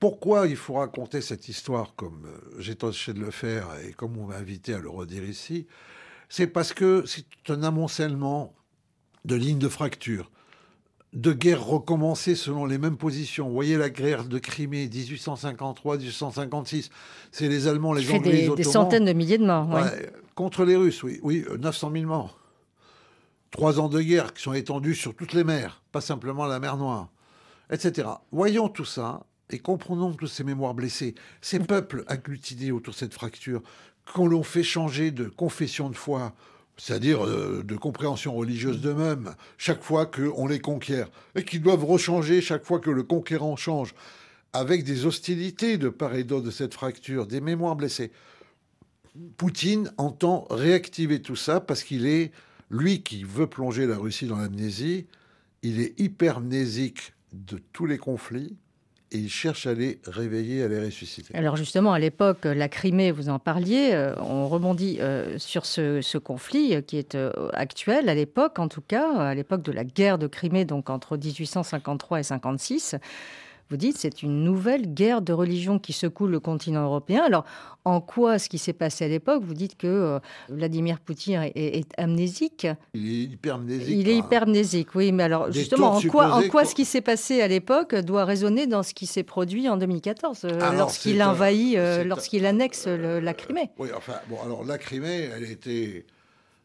[0.00, 4.16] Pourquoi il faut raconter cette histoire comme euh, j'ai tâché de le faire et comme
[4.16, 5.66] on m'a invité à le redire ici
[6.28, 8.54] C'est parce que c'est un amoncellement
[9.24, 10.30] de lignes de fracture
[11.14, 13.48] de guerres recommencées selon les mêmes positions.
[13.48, 16.90] Vous voyez la guerre de Crimée, 1853-1856.
[17.32, 18.56] C'est les Allemands, les Anglais, des, les Ottomans.
[18.56, 19.68] Des centaines de milliers de morts.
[20.34, 21.18] contre les Russes, oui.
[21.22, 22.38] Oui, 900 000 morts.
[23.50, 26.76] Trois ans de guerre qui sont étendus sur toutes les mers, pas simplement la mer
[26.76, 27.08] Noire,
[27.70, 28.06] etc.
[28.30, 33.14] Voyons tout ça et comprenons toutes ces mémoires blessées, ces peuples agglutinés autour de cette
[33.14, 33.62] fracture,
[34.12, 36.34] qu'on l'on fait changer de confession de foi,
[36.78, 42.40] c'est-à-dire euh, de compréhension religieuse d'eux-mêmes, chaque fois qu'on les conquiert, et qu'ils doivent rechanger
[42.40, 43.94] chaque fois que le conquérant change,
[44.52, 48.12] avec des hostilités de part et d'autre de cette fracture, des mémoires blessées.
[49.36, 52.30] Poutine entend réactiver tout ça parce qu'il est,
[52.70, 55.06] lui qui veut plonger la Russie dans l'amnésie,
[55.62, 58.56] il est hypermnésique de tous les conflits,
[59.10, 61.34] et il cherche à les réveiller, à les ressusciter.
[61.34, 66.18] Alors justement, à l'époque, la Crimée, vous en parliez, euh, on rebondit euh, sur ce,
[66.18, 67.16] conflit euh, qui est
[67.52, 71.16] actuel, à l'époque en tout cas, à l'époque de la guerre de Crimée, donc entre
[71.16, 72.96] 1853 et 56
[73.70, 77.22] vous dites c'est une nouvelle guerre de religion qui secoue le continent européen.
[77.24, 77.44] Alors,
[77.84, 81.88] en quoi ce qui s'est passé à l'époque Vous dites que euh, Vladimir Poutine est,
[81.98, 82.66] amnésique.
[82.94, 83.96] Il est hypermnésique.
[83.98, 85.12] Il est hypermnésique, oui.
[85.12, 88.66] Mais alors, justement, en quoi, en quoi ce qui s'est passé à l'époque doit résonner
[88.66, 93.70] dans ce qui s'est produit en 2014, euh, lorsqu'il envahit, euh, lorsqu'il annexe la Crimée
[93.78, 96.06] Oui, enfin, bon, alors la Crimée, elle était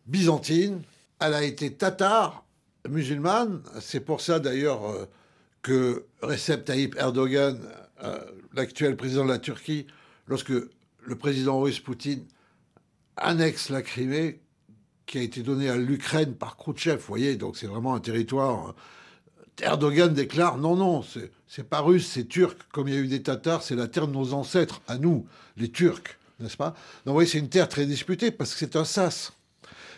[0.08, 0.82] byzantine,
[1.20, 2.46] elle a été tatare,
[2.90, 3.62] musulmane.
[3.80, 4.82] C'est pour ça, d'ailleurs
[5.64, 7.60] que Recep Tayyip Erdogan,
[8.04, 8.20] euh,
[8.54, 9.88] l'actuel président de la Turquie,
[10.28, 12.26] lorsque le président russe Poutine
[13.18, 14.42] annexe la Crimée,
[15.06, 18.70] qui a été donnée à l'Ukraine par Khrouchtchev, vous voyez, donc c'est vraiment un territoire.
[18.70, 18.74] Euh,
[19.62, 21.04] Erdogan déclare non, non,
[21.48, 22.58] c'est pas russe, c'est turc.
[22.72, 25.26] Comme il y a eu des Tatars, c'est la terre de nos ancêtres, à nous,
[25.58, 26.72] les Turcs, n'est-ce pas?
[27.06, 29.32] Donc vous voyez, c'est une terre très disputée parce que c'est un sas.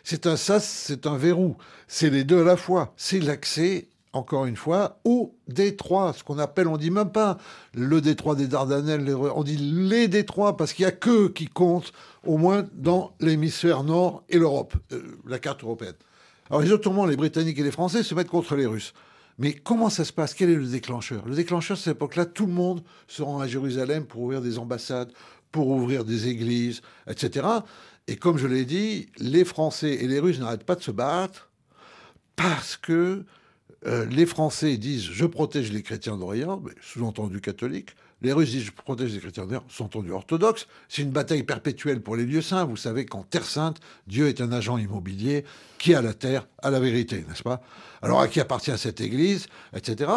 [0.03, 1.57] C'est un sas, c'est un verrou.
[1.87, 2.93] C'est les deux à la fois.
[2.97, 7.37] C'est l'accès encore une fois, au détroit, ce qu'on appelle, on dit même pas
[7.73, 11.91] le détroit des Dardanelles, on dit les détroits, parce qu'il n'y a que qui compte,
[12.25, 15.95] au moins dans l'hémisphère nord et l'Europe, euh, la carte européenne.
[16.49, 18.93] Alors les Ottomans, les Britanniques et les Français se mettent contre les Russes.
[19.37, 20.33] Mais comment ça se passe?
[20.33, 21.25] Quel est le déclencheur?
[21.25, 24.57] Le déclencheur, à cette époque-là, tout le monde se rend à Jérusalem pour ouvrir des
[24.57, 25.11] ambassades,
[25.51, 27.45] pour ouvrir des églises, etc.
[28.07, 31.49] Et comme je l'ai dit, les Français et les Russes n'arrêtent pas de se battre
[32.37, 33.25] parce que
[33.87, 37.91] euh, les Français disent je protège les chrétiens d'Orient, sous-entendu catholiques.
[38.21, 40.67] Les Russes disent je protège les chrétiens d'Orient, sous-entendu orthodoxe.
[40.89, 42.65] C'est une bataille perpétuelle pour les lieux saints.
[42.65, 45.45] Vous savez qu'en Terre Sainte, Dieu est un agent immobilier
[45.77, 47.61] qui a la terre, a la vérité, n'est-ce pas?
[48.01, 50.11] Alors à qui appartient cette Église, etc.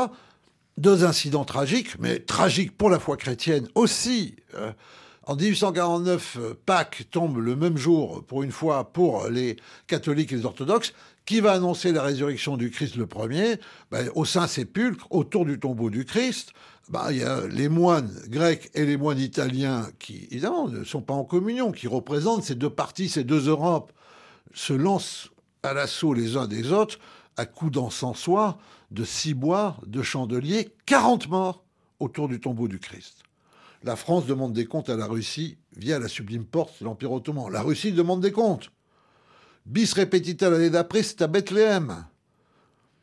[0.79, 4.37] Deux incidents tragiques, mais tragiques pour la foi chrétienne aussi.
[4.55, 4.73] Euh,
[5.25, 9.57] en 1849, euh, Pâques tombe le même jour, pour une fois, pour les
[9.87, 10.95] catholiques et les orthodoxes.
[11.29, 13.61] Qui va annoncer la résurrection du Christ le premier?
[13.91, 16.55] Ben, Au Saint-Sépulcre, autour du tombeau du Christ,
[16.89, 21.03] ben, il y a les moines grecs et les moines italiens qui, évidemment, ne sont
[21.03, 23.93] pas en communion, qui représentent ces deux parties, ces deux Europes,
[24.55, 25.29] se lancent
[25.63, 26.99] à l'assaut les uns des autres
[27.37, 28.57] à coups d'encensoir,
[28.91, 31.63] de ciboires, de chandeliers, 40 morts
[32.01, 33.23] autour du tombeau du Christ.
[33.85, 37.53] La France demande des comptes à la Russie via la sublime porte de l'Empire ottoman.
[37.53, 38.71] La Russie demande des comptes.
[39.69, 42.07] Bis repetita l'année d'après, c'est à Bethléem.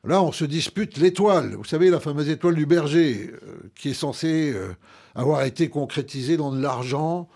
[0.03, 1.53] Là, on se dispute l'étoile.
[1.53, 4.73] Vous savez, la fameuse étoile du berger, euh, qui est censée euh,
[5.13, 7.29] avoir été concrétisée dans de l'argent.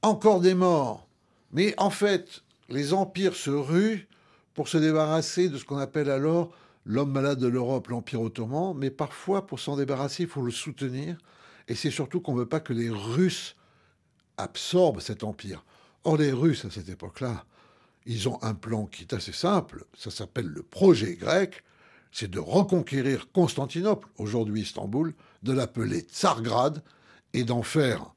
[0.00, 1.06] Encore des morts.
[1.52, 4.08] Mais en fait, les empires se ruent
[4.54, 6.50] pour se débarrasser de ce qu'on appelle alors
[6.86, 8.74] l'homme malade de l'Europe, l'Empire ottoman.
[8.78, 11.18] Mais parfois, pour s'en débarrasser, il faut le soutenir.
[11.68, 13.56] Et c'est surtout qu'on ne veut pas que les Russes
[14.38, 15.66] absorbent cet empire.
[16.04, 17.44] Or, les Russes, à cette époque-là,
[18.08, 21.62] ils ont un plan qui est assez simple, ça s'appelle le projet grec,
[22.10, 26.82] c'est de reconquérir Constantinople, aujourd'hui Istanbul, de l'appeler Tsargrad
[27.34, 28.14] et d'en faire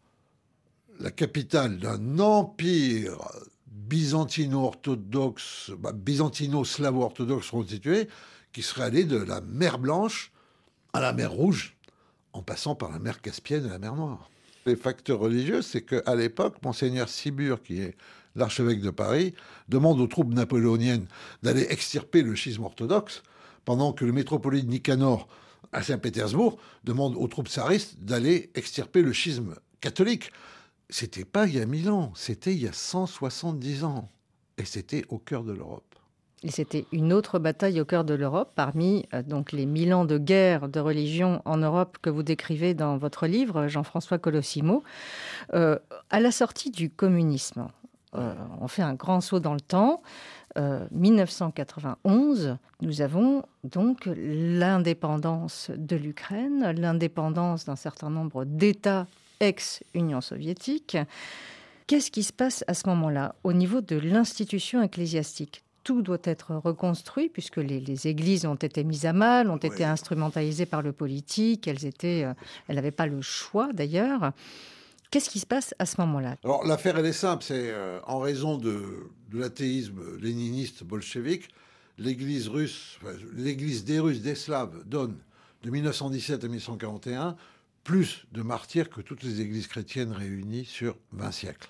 [0.99, 3.17] la capitale d'un empire
[3.67, 8.07] byzantino-orthodoxe, bah, byzantino-slavo-orthodoxe constitué,
[8.53, 10.31] qui serait allé de la mer Blanche
[10.93, 11.75] à la mer Rouge,
[12.31, 14.29] en passant par la mer Caspienne et la mer Noire.
[14.65, 17.95] Les facteurs religieux, c'est qu'à l'époque, Monseigneur Sibur, qui est
[18.35, 19.33] l'archevêque de Paris,
[19.69, 21.07] demande aux troupes napoléoniennes
[21.43, 23.23] d'aller extirper le schisme orthodoxe,
[23.65, 25.27] pendant que le métropolite Nicanor,
[25.71, 30.31] à Saint-Pétersbourg, demande aux troupes tsaristes d'aller extirper le schisme catholique.
[30.89, 34.09] C'était pas il y a 1000 ans, c'était il y a 170 ans.
[34.57, 35.91] Et c'était au cœur de l'Europe.
[36.43, 40.05] Et c'était une autre bataille au cœur de l'Europe, parmi euh, donc les mille ans
[40.05, 44.83] de guerre de religion en Europe que vous décrivez dans votre livre, Jean-François Colossimo.
[45.53, 45.77] Euh,
[46.09, 47.67] à la sortie du communisme,
[48.15, 50.01] euh, on fait un grand saut dans le temps.
[50.91, 59.07] 1991, nous avons donc l'indépendance de l'Ukraine, l'indépendance d'un certain nombre d'États
[59.39, 60.97] ex-Union soviétique.
[61.87, 65.63] Qu'est-ce qui se passe à ce moment-là au niveau de l'institution ecclésiastique?
[65.83, 70.67] Tout doit être reconstruit puisque les, églises ont été mises à mal, ont été instrumentalisées
[70.67, 72.33] par le politique, elles étaient, euh,
[72.67, 74.31] elles n'avaient pas le choix d'ailleurs.
[75.11, 76.37] Qu'est-ce qui se passe à ce moment-là?
[76.45, 81.49] Alors l'affaire elle est simple, c'est euh, en raison de, l'athéisme léniniste bolchevique,
[81.97, 82.97] l'Église russe,
[83.33, 85.17] l'Église des Russes, des Slaves donne
[85.63, 87.35] de 1917 à 1941
[87.83, 91.69] plus de martyrs que toutes les églises chrétiennes réunies sur 20 siècles.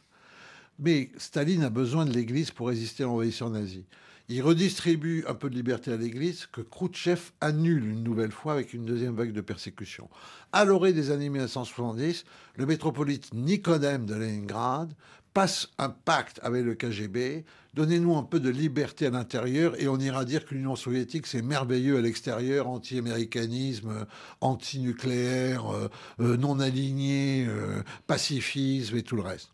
[0.78, 3.86] Mais Staline a besoin de l'Église pour résister à l'envahisseur nazi.
[4.34, 8.74] Il redistribue un peu de liberté à l'Église que Khrouchtchev annule une nouvelle fois avec
[8.74, 10.10] une deuxième vague de persécution.
[10.54, 12.24] À l'orée des années 1970,
[12.56, 14.94] le métropolite Nicodème de Leningrad
[15.34, 17.44] passe un pacte avec le KGB.
[17.74, 21.42] Donnez-nous un peu de liberté à l'intérieur et on ira dire que l'Union soviétique, c'est
[21.42, 24.06] merveilleux à l'extérieur, anti-américanisme,
[24.40, 25.90] anti-nucléaire, euh,
[26.22, 29.50] euh, non aligné, euh, pacifisme et tout le reste.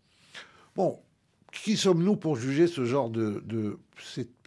[0.75, 0.99] Bon,
[1.51, 3.43] qui sommes-nous pour juger ce genre de...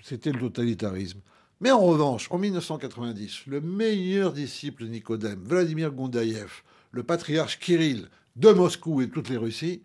[0.02, 1.20] C'était le totalitarisme.
[1.60, 8.08] Mais en revanche, en 1990, le meilleur disciple de Nicodème, Vladimir Gondaïev, le patriarche Kirill
[8.36, 9.82] de Moscou et de toutes les Russies,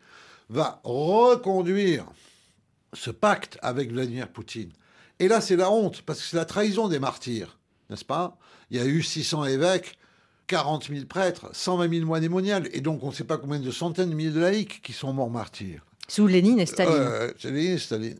[0.49, 2.05] va reconduire
[2.93, 4.71] ce pacte avec Vladimir Poutine.
[5.19, 7.57] Et là, c'est la honte, parce que c'est la trahison des martyrs,
[7.89, 8.37] n'est-ce pas?
[8.69, 9.97] Il y a eu 600 évêques,
[10.47, 13.71] 40 000 prêtres, 120 000 moines moniales, et donc on ne sait pas combien de
[13.71, 15.85] centaines de milliers de laïcs qui sont morts martyrs.
[16.07, 17.33] Sous Lénine et Staline.
[17.43, 18.17] Et Staline.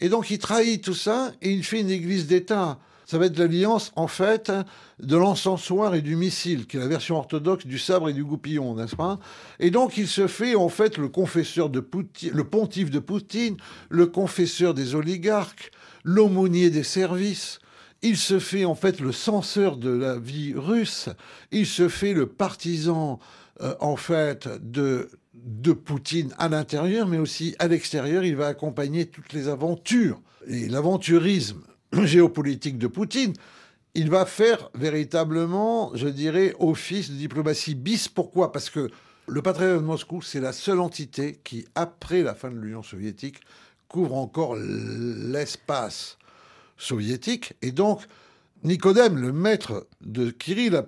[0.00, 2.78] Et donc il trahit tout ça et il fait une église d'État.
[3.08, 4.50] Ça va être l'alliance, en fait,
[4.98, 8.74] de l'encensoir et du missile, qui est la version orthodoxe du sabre et du goupillon,
[8.74, 9.20] n'est-ce pas?
[9.60, 13.58] Et donc, il se fait, en fait, le confesseur de Poutine, le pontife de Poutine,
[13.90, 15.70] le confesseur des oligarques,
[16.02, 17.60] l'aumônier des services.
[18.02, 21.08] Il se fait, en fait, le censeur de la vie russe.
[21.52, 23.20] Il se fait le partisan,
[23.60, 25.10] euh, en fait, de
[25.46, 28.24] de Poutine à l'intérieur, mais aussi à l'extérieur.
[28.24, 31.62] Il va accompagner toutes les aventures et l'aventurisme
[32.02, 33.32] géopolitique de Poutine.
[33.94, 38.08] Il va faire véritablement, je dirais, office de diplomatie bis.
[38.08, 38.52] Pourquoi?
[38.52, 38.90] Parce que
[39.28, 43.40] le patriarcat de Moscou, c'est la seule entité qui, après la fin de l'Union soviétique,
[43.88, 46.18] couvre encore l'espace
[46.76, 47.54] soviétique.
[47.62, 48.02] Et donc,
[48.64, 50.82] Nicodème, le maître de Kirill,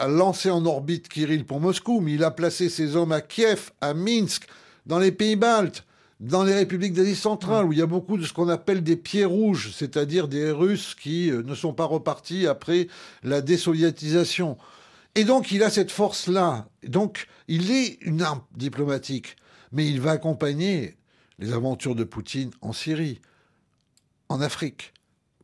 [0.00, 3.70] a lancé en orbite Kirill pour Moscou, mais il a placé ses hommes à Kiev,
[3.82, 4.46] à Minsk,
[4.86, 5.84] dans les pays baltes,
[6.20, 8.96] dans les républiques d'Asie centrale, où il y a beaucoup de ce qu'on appelle des
[8.96, 12.88] pieds rouges, c'est-à-dire des Russes qui euh, ne sont pas repartis après
[13.22, 14.56] la désoviétisation.
[15.14, 16.66] Et donc il a cette force-là.
[16.86, 19.36] Donc il est une arme diplomatique,
[19.70, 20.96] mais il va accompagner
[21.38, 23.20] les aventures de Poutine en Syrie,
[24.30, 24.94] en Afrique,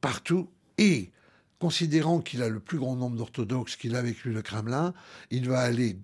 [0.00, 0.48] partout.
[0.78, 1.10] Et
[1.58, 4.92] considérant qu'il a le plus grand nombre d'orthodoxes, qu'il a avec lui le Kremlin,
[5.30, 5.98] il va aller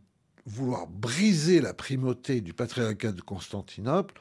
[0.47, 4.15] vouloir briser la primauté du patriarcat de Constantinople,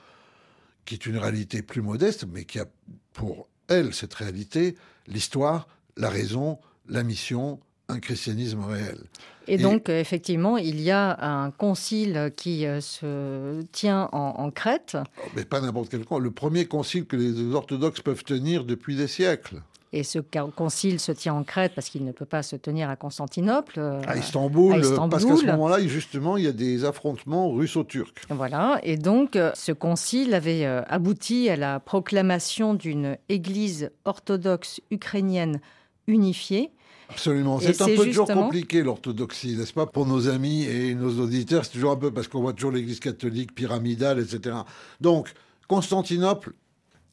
[0.85, 2.65] qui est une réalité plus modeste, mais qui a
[3.13, 4.75] pour elle, cette réalité,
[5.07, 5.67] l'histoire,
[5.97, 9.03] la raison, la mission, un christianisme réel.
[9.47, 14.97] Et, donc, effectivement, il y a un concile qui euh, se tient en, en Crète.
[15.17, 16.23] Oh, mais pas n'importe quel concile.
[16.23, 19.61] Le premier concile que les orthodoxes peuvent tenir depuis des siècles.
[19.93, 22.95] Et ce concile se tient en Crète parce qu'il ne peut pas se tenir à
[22.95, 23.73] Constantinople.
[23.77, 28.13] Euh, à, Istanbul, parce qu'à ce moment-là, justement, il y a des affrontements russo-turcs.
[28.29, 34.79] Voilà, et donc euh, ce concile avait euh, abouti à la proclamation d'une église orthodoxe
[34.91, 35.59] ukrainienne
[36.07, 36.71] unifiée.
[37.09, 37.59] Absolument.
[37.59, 41.65] C'est un peu toujours compliqué l'orthodoxie, n'est-ce pas, pour nos amis et nos auditeurs.
[41.65, 44.55] C'est toujours un peu parce qu'on voit toujours l'Église catholique pyramidale, etc.
[45.01, 45.33] Donc,
[45.67, 46.53] Constantinople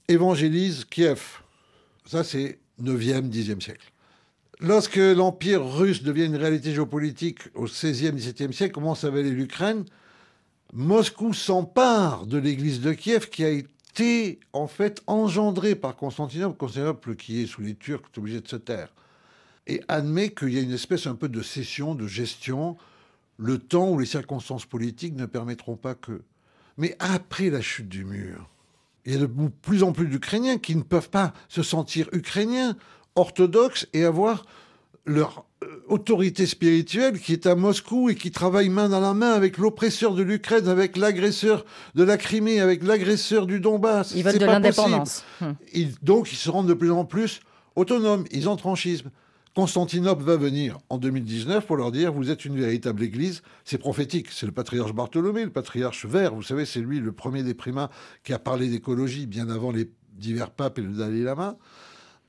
[0.07, 1.41] évangélise Kiev.
[2.07, 3.93] Ça, c'est 9e, 10e siècle.
[4.61, 9.85] Lorsque l'Empire russe devient une réalité géopolitique au 16e, 17e siècle, comment s'appelle l'Ukraine?
[10.73, 17.17] Moscou s'empare de l'église de Kiev qui a été en fait engendrée par Constantinople, Constantinople
[17.17, 18.93] qui est sous les Turcs, est obligé de se taire,
[19.67, 22.77] et admet qu'il y a une espèce un peu de cession, de gestion,
[23.39, 26.23] le temps où les circonstances politiques ne permettront pas que.
[26.77, 28.51] Mais après la chute du mur,
[29.05, 29.31] il y a de
[29.63, 32.77] plus en plus d'Ukrainiens qui ne peuvent pas se sentir ukrainiens,
[33.15, 34.45] orthodoxes et avoir
[35.07, 39.33] leur euh, autorité spirituelle qui est à Moscou et qui travaille main dans la main
[39.33, 44.13] avec l'oppresseur de l'Ukraine, avec l'agresseur de la Crimée, avec l'agresseur du Donbass.
[44.15, 45.25] Ils veulent de l'indépendance.
[45.41, 45.55] Hum.
[46.03, 47.41] donc ils se rendent de plus en plus
[47.77, 49.11] autonomes, ils entrent en schisme.
[49.59, 53.43] Constantinople va venir en 2019 pour leur dire vous êtes une véritable église.
[53.65, 54.29] C'est prophétique.
[54.31, 56.33] C'est le patriarche Bartholomé, le patriarche vert.
[56.33, 57.91] Vous savez, c'est lui le premier des primats
[58.23, 61.57] qui a parlé d'écologie bien avant les divers papes et le Dalai Lama.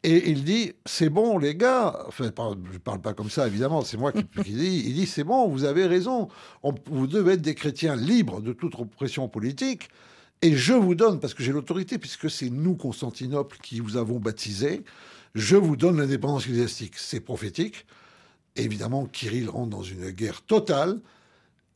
[0.02, 2.04] Et il dit c'est bon les gars.
[2.08, 2.32] Enfin,
[2.74, 3.84] je parle pas comme ça évidemment.
[3.84, 4.12] C'est moi
[4.44, 4.86] qui, dis.
[4.88, 6.30] Il dit c'est bon, vous avez raison.
[6.64, 9.90] vous devez être des chrétiens libres de toute oppression politique.
[10.42, 14.20] Et je vous donne, parce que j'ai l'autorité, puisque c'est nous, Constantinople, qui vous avons
[14.20, 14.86] baptisé,
[15.36, 16.98] je vous donne l'indépendance ecclésiastique.
[16.98, 17.86] C'est prophétique.
[18.56, 21.00] Évidemment, Kirill rentre dans une guerre totale,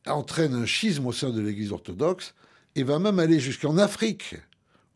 [0.06, 2.34] entraîne un schisme au sein de l'Église orthodoxe,
[2.74, 4.36] et va même aller jusqu'en Afrique,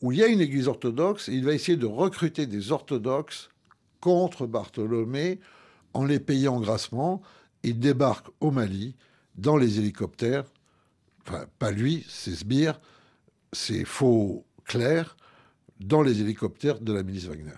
[0.02, 3.50] où il y a une Église orthodoxe, et il va essayer de recruter des orthodoxes
[4.00, 5.40] contre Bartholomé
[5.94, 7.22] en les payant grassement.
[7.62, 8.94] Il débarque au Mali
[9.36, 10.44] dans les hélicoptères,
[11.26, 12.80] enfin pas lui, c'est Sbire,
[13.52, 15.16] c'est faux clair,
[15.80, 17.52] dans les hélicoptères de la milice Wagner.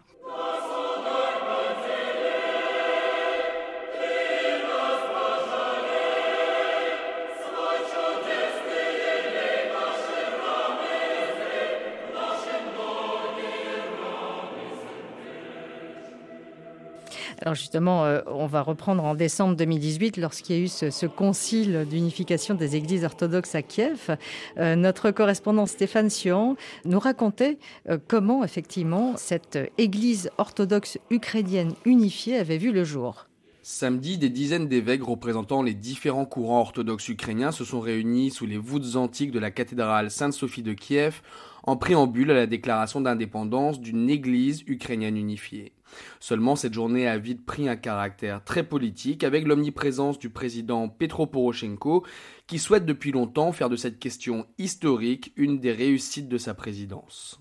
[17.42, 21.86] Alors justement, euh, on va reprendre en décembre 2018, lorsqu'il y a eu ce, concile
[21.88, 24.16] d'unification des églises orthodoxes à Kiev.
[24.58, 32.36] Euh, notre correspondant Stéphane Sion nous racontait euh, comment effectivement cette église orthodoxe ukrainienne unifiée
[32.36, 33.26] avait vu le jour.
[33.62, 38.58] Samedi, des dizaines d'évêques représentant les différents courants orthodoxes ukrainiens se sont réunis sous les
[38.58, 41.22] voûtes antiques de la cathédrale Sainte-Sophie de Kiev
[41.62, 45.72] en préambule à la déclaration d'indépendance d'une église ukrainienne unifiée.
[46.20, 51.26] Seulement, cette journée a vite pris un caractère très politique avec l'omniprésence du président Petro
[51.26, 52.04] Poroshenko
[52.46, 57.40] qui souhaite depuis longtemps faire de cette question historique une des réussites de sa présidence.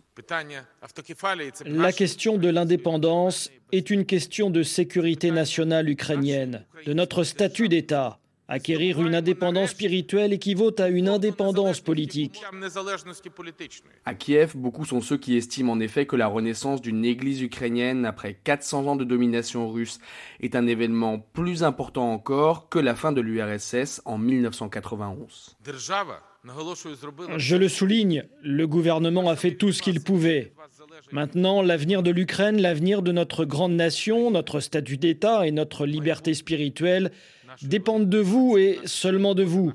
[1.66, 8.19] La question de l'indépendance est une question de sécurité nationale ukrainienne, de notre statut d'État.
[8.52, 12.42] Acquérir une indépendance spirituelle équivaut à une indépendance politique.
[14.06, 18.08] À Kiev, beaucoup sont ceux qui estiment en effet que la renaissance d'une église ukrainienne
[18.08, 20.00] après 400 ans de domination russe
[20.40, 25.56] est un événement plus important encore que la fin de l'URSS en 1991.
[27.38, 30.54] Je le souligne, le gouvernement a fait tout ce qu'il pouvait.
[31.12, 36.34] Maintenant, l'avenir de l'Ukraine, l'avenir de notre grande nation, notre statut d'État et notre liberté
[36.34, 37.12] spirituelle
[37.62, 39.74] dépendent de vous et seulement de vous.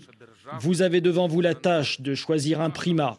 [0.60, 3.18] Vous avez devant vous la tâche de choisir un primat.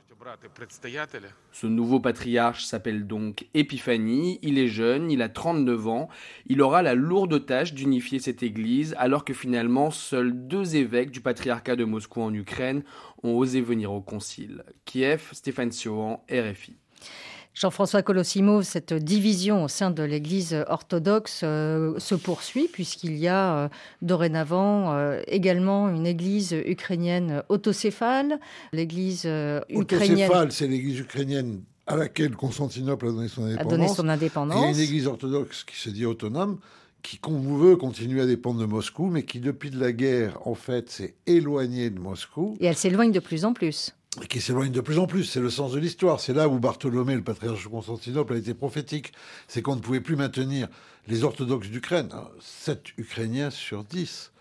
[1.52, 6.10] Ce nouveau patriarche s'appelle donc Épiphanie, il est jeune, il a 39 ans,
[6.48, 11.22] il aura la lourde tâche d'unifier cette église alors que finalement seuls deux évêques du
[11.22, 12.84] patriarcat de Moscou en Ukraine
[13.24, 14.64] ont osé venir au concile.
[14.86, 16.76] Kiev, Stéphane Siohan, RFI.
[17.56, 23.56] Jean-François Colossimo, cette division au sein de l'Église orthodoxe euh, se poursuit puisqu'il y a
[23.56, 23.70] euh,
[24.02, 28.42] dorénavant euh, également une Église ukrainienne autocéphale,
[28.74, 29.64] l'Église ukrainienne.
[29.74, 33.74] Autocéphale, c'est l'Église ukrainienne à laquelle Constantinople a donné son indépendance.
[33.74, 34.58] A donné son indépendance.
[34.60, 36.60] il y a une Église orthodoxe qui se dit autonome,
[37.04, 40.56] qui, qu'on veut, continue à dépendre de Moscou, mais qui, depuis de la guerre, en
[40.56, 42.58] fait, s'est éloignée de Moscou.
[42.60, 43.94] Et elle s'éloigne de plus en plus
[44.30, 45.24] qui s'éloigne de plus en plus.
[45.24, 46.20] C'est le sens de l'histoire.
[46.20, 49.14] C'est là où Bartholomé, le patriarche de Constantinople, a été prophétique.
[49.48, 50.68] C'est qu'on ne pouvait plus maintenir
[51.08, 52.10] les orthodoxes d'Ukraine,
[52.40, 54.32] 7 hein, Ukrainiens sur 10,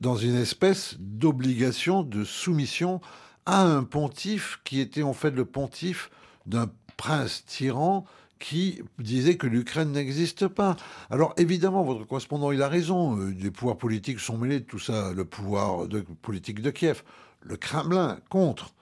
[0.00, 3.00] dans une espèce d'obligation de soumission
[3.46, 6.10] à un pontife qui était en fait le pontife
[6.46, 8.04] d'un prince tyran
[8.38, 10.76] qui disait que l'Ukraine n'existe pas.
[11.10, 13.18] Alors évidemment, votre correspondant, il a raison.
[13.18, 15.12] Euh, les pouvoirs politiques sont mêlés de tout ça.
[15.12, 15.86] Le pouvoir
[16.20, 17.02] politique de Kiev,
[17.42, 18.74] le Kremlin contre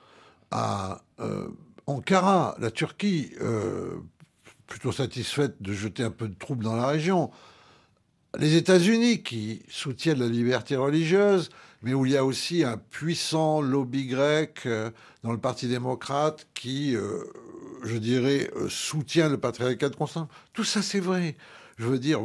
[0.52, 1.48] à euh,
[1.86, 3.96] Ankara, la Turquie, euh,
[4.66, 7.30] plutôt satisfaite de jeter un peu de troupes dans la région,
[8.38, 11.50] les États-Unis qui soutiennent la liberté religieuse,
[11.82, 14.90] mais où il y a aussi un puissant lobby grec euh,
[15.24, 16.94] dans le Parti démocrate qui
[17.84, 20.34] je dirais, soutient le patriarcat de Constantinople.
[20.52, 21.36] Tout ça, c'est vrai.
[21.78, 22.20] Je veux dire,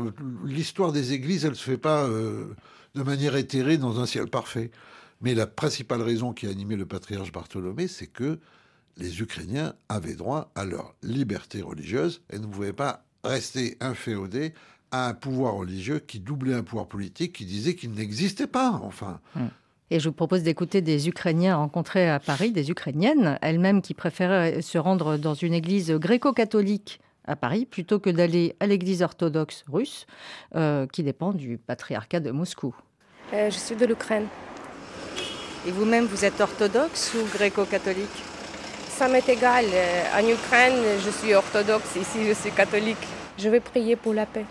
[0.45, 4.69] l'histoire des églises, elle ne se fait pas de manière éthérée dans un ciel parfait.
[5.21, 8.39] Mais la principale raison qui a animé le patriarche Bartholomé, c'est que
[8.97, 14.53] les Ukrainiens avaient droit à leur liberté religieuse et ne pouvaient pas rester inféodés
[14.91, 19.19] à un pouvoir religieux qui doublait un pouvoir politique qui disait qu'il n'existait pas, enfin.
[19.35, 19.47] Hmm.
[19.89, 24.61] Et je vous propose d'écouter des Ukrainiens rencontrés à Paris, des Ukrainiennes, elles-mêmes qui préféraient
[24.61, 30.05] se rendre dans une église gréco-catholique à Paris plutôt que d'aller à l'église orthodoxe russe
[30.55, 32.75] euh, qui dépend du patriarcat de Moscou.
[33.33, 34.27] Euh, je suis de l'Ukraine.
[35.65, 38.23] Et vous-même, vous êtes orthodoxe ou gréco-catholique
[38.89, 39.65] Ça m'est égal.
[39.73, 43.05] Euh, en Ukraine, je suis orthodoxe, ici, je suis catholique.
[43.37, 44.45] Je vais prier pour la paix.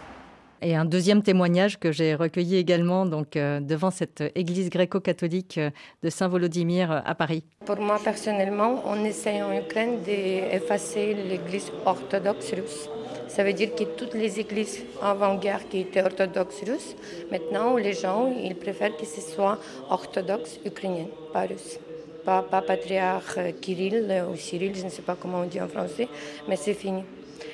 [0.63, 5.71] Et un deuxième témoignage que j'ai recueilli également donc, euh, devant cette église gréco-catholique euh,
[6.03, 7.45] de Saint-Volodymyr à Paris.
[7.67, 12.89] Pour moi, personnellement, on essaie en Ukraine d'effacer l'église orthodoxe russe.
[13.29, 16.95] Ça veut dire que toutes les églises avant-guerre qui étaient orthodoxes russes,
[17.31, 19.59] maintenant les gens ils préfèrent que ce soit
[19.91, 21.79] orthodoxe ukrainien, pas russe.
[22.25, 26.09] Pas, pas patriarche Kirill ou Cyril, je ne sais pas comment on dit en français,
[26.49, 27.03] mais c'est fini.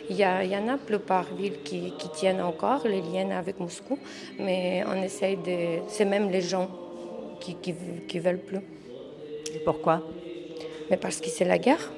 [0.09, 3.31] Il y, a, il y, en a plusieurs villes qui, qui, tiennent encore les liens
[3.31, 3.99] avec Moscou,
[4.39, 5.83] mais on essaye de.
[5.89, 6.69] C'est même les gens
[7.41, 8.61] qui ne veulent plus.
[9.55, 10.03] Et pourquoi?
[10.91, 11.93] Mais Parce que c'est la guerre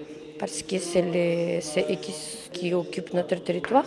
[0.45, 2.13] parce que c'est eux qui,
[2.53, 3.87] qui, occupent notre territoire,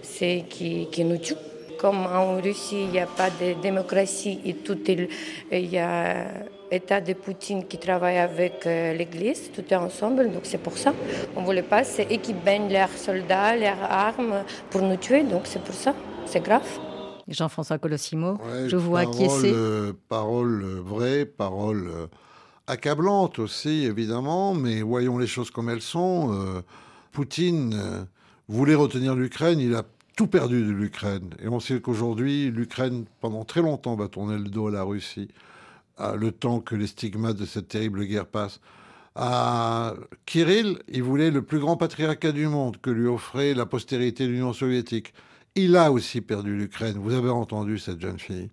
[0.00, 1.34] c'est qui, qui nous tuent.
[1.78, 6.26] Comme en Russie, il n'y a pas de démocratie et tout il y a
[6.72, 10.94] l'État de Poutine qui travaille avec euh, l'Église, tout est ensemble, donc c'est pour ça.
[11.36, 15.24] On ne voulait pas, c'est eux qui baignent leurs soldats, leurs armes pour nous tuer,
[15.24, 15.94] donc c'est pour ça,
[16.24, 16.66] c'est grave.
[17.28, 19.52] Jean-François Colossimo, je vous vois acquiescer.
[20.08, 22.08] Parole vraie, parole
[22.68, 26.32] accablante aussi, évidemment, mais voyons les choses comme elles sont.
[26.32, 26.62] Euh,
[27.12, 28.04] Poutine euh,
[28.48, 29.84] voulait retenir l'Ukraine, il a
[30.16, 31.30] tout perdu de l'Ukraine.
[31.42, 35.28] Et on sait qu'aujourd'hui, l'Ukraine, pendant très longtemps, va tourner le dos à la Russie,
[35.96, 38.60] à le temps que les stigmates de cette terrible guerre passent.
[39.14, 39.94] À
[40.26, 44.30] Kirill, il voulait le plus grand patriarcat du monde que lui offrait la postérité de
[44.30, 45.12] l'Union soviétique.
[45.54, 46.98] Il a aussi perdu l'Ukraine.
[46.98, 48.50] Vous avez entendu cette jeune fille.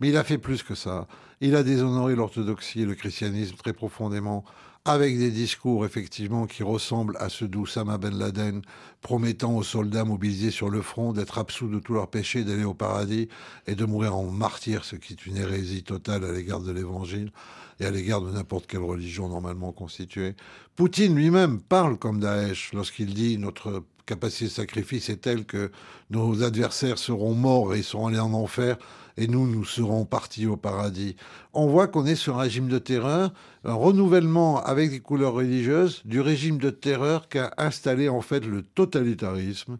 [0.00, 1.06] Mais il a fait plus que ça.
[1.40, 4.44] Il a déshonoré l'orthodoxie et le christianisme très profondément,
[4.84, 8.62] avec des discours effectivement qui ressemblent à ceux d'Oussama Ben Laden,
[9.02, 12.74] promettant aux soldats mobilisés sur le front d'être absous de tous leurs péchés, d'aller au
[12.74, 13.28] paradis
[13.68, 17.30] et de mourir en martyr, ce qui est une hérésie totale à l'égard de l'Évangile
[17.78, 20.34] et à l'égard de n'importe quelle religion normalement constituée.
[20.74, 25.70] Poutine lui-même parle comme Daesh lorsqu'il dit notre capacité de sacrifice est telle que
[26.10, 28.78] nos adversaires seront morts et seront allés en enfer
[29.18, 31.16] et nous, nous serons partis au paradis.
[31.52, 33.32] On voit qu'on est sur un régime de terreur,
[33.64, 38.62] un renouvellement avec des couleurs religieuses du régime de terreur qu'a installé en fait le
[38.62, 39.78] totalitarisme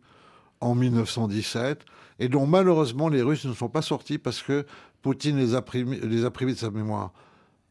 [0.60, 1.84] en 1917
[2.18, 4.66] et dont malheureusement les Russes ne sont pas sortis parce que
[5.02, 5.64] Poutine les a,
[6.02, 7.12] les a privés de sa mémoire.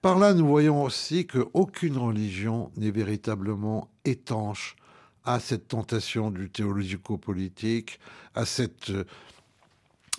[0.01, 4.77] Par là, nous voyons aussi qu'aucune religion n'est véritablement étanche
[5.25, 7.99] à cette tentation du théologico-politique,
[8.33, 8.93] à cette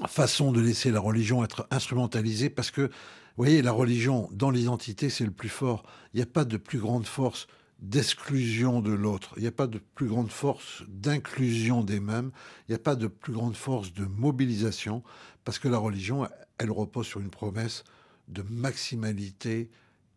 [0.06, 5.10] façon de laisser la religion être instrumentalisée parce que, vous voyez, la religion dans l'identité,
[5.10, 5.84] c'est le plus fort.
[6.12, 7.46] Il n'y a pas de plus grande force
[7.80, 9.34] d'exclusion de l'autre.
[9.36, 12.30] Il n'y a pas de plus grande force d'inclusion des mêmes.
[12.68, 15.02] Il n'y a pas de plus grande force de mobilisation
[15.44, 16.28] parce que la religion,
[16.58, 17.84] elle repose sur une promesse
[18.26, 19.70] de maximalité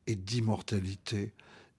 [0.08, 1.34] et d'immortalité.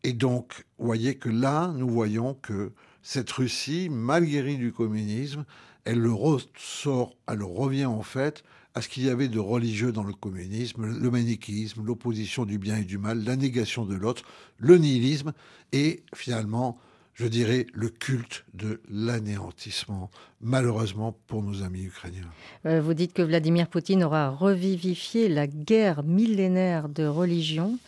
[0.05, 2.73] Et donc, vous voyez que là, nous voyons que
[3.03, 5.45] cette Russie, malgré du communisme,
[5.85, 8.45] elle le ressort, elle revient en fait
[8.75, 12.77] à ce qu'il y avait de religieux dans le communisme, le manichéisme, l'opposition du bien
[12.77, 14.23] et du mal, la négation de l'autre,
[14.59, 15.33] le nihilisme
[15.73, 16.79] et finalement
[17.15, 20.11] je dirais, le culte de l'anéantissement,
[20.41, 22.23] malheureusement pour nos amis ukrainiens.
[22.65, 27.79] Euh, vous dites que Vladimir Poutine aura revivifié la guerre millénaire de religion.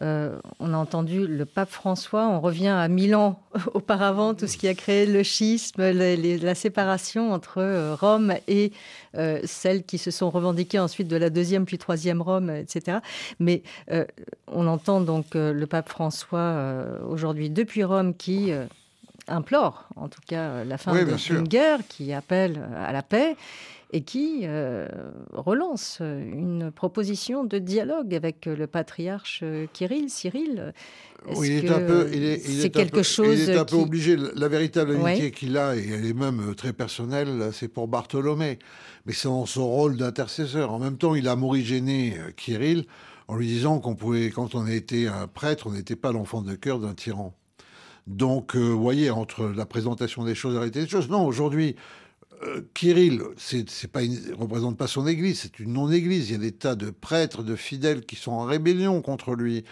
[0.00, 3.42] Euh, on a entendu le pape François, on revient à mille ans
[3.74, 8.72] auparavant, tout ce qui a créé le schisme, la séparation entre euh, Rome et
[9.44, 12.98] celles qui se sont revendiquées ensuite de la deuxième puis troisième Rome, etc.
[13.40, 13.64] Mais
[14.46, 18.52] on entend donc le pape François aujourd'hui depuis Rome qui
[19.28, 23.36] implore, en tout cas, euh, la fin d'une guerre, qui appelle à la paix
[23.92, 24.86] et qui euh,
[25.32, 30.74] relance une proposition de dialogue avec le patriarche Kirill, Cyril.
[31.34, 33.40] Oui, il est un peu, il est, c'est quelque chose.
[33.40, 34.16] Il est un peu obligé.
[34.34, 38.58] La véritable amitié qu'il a, et elle est même très personnelle, c'est pour Bartholomé.
[39.06, 40.70] Mais c'est dans son rôle d'intercesseur.
[40.70, 42.84] En même temps, il a morigéné euh, Kirill
[43.26, 46.54] en lui disant qu'on pouvait, quand on était un prêtre, on n'était pas l'enfant de
[46.54, 47.34] cœur d'un tyran.
[48.08, 51.76] Donc, vous voyez, entre la présentation des choses et la réalité des choses, non, aujourd'hui,
[52.42, 56.30] euh, Kirill, c'est, ne représente pas son église, c'est une non-église.
[56.30, 59.64] Il y a des tas de prêtres, de fidèles qui sont en rébellion contre lui.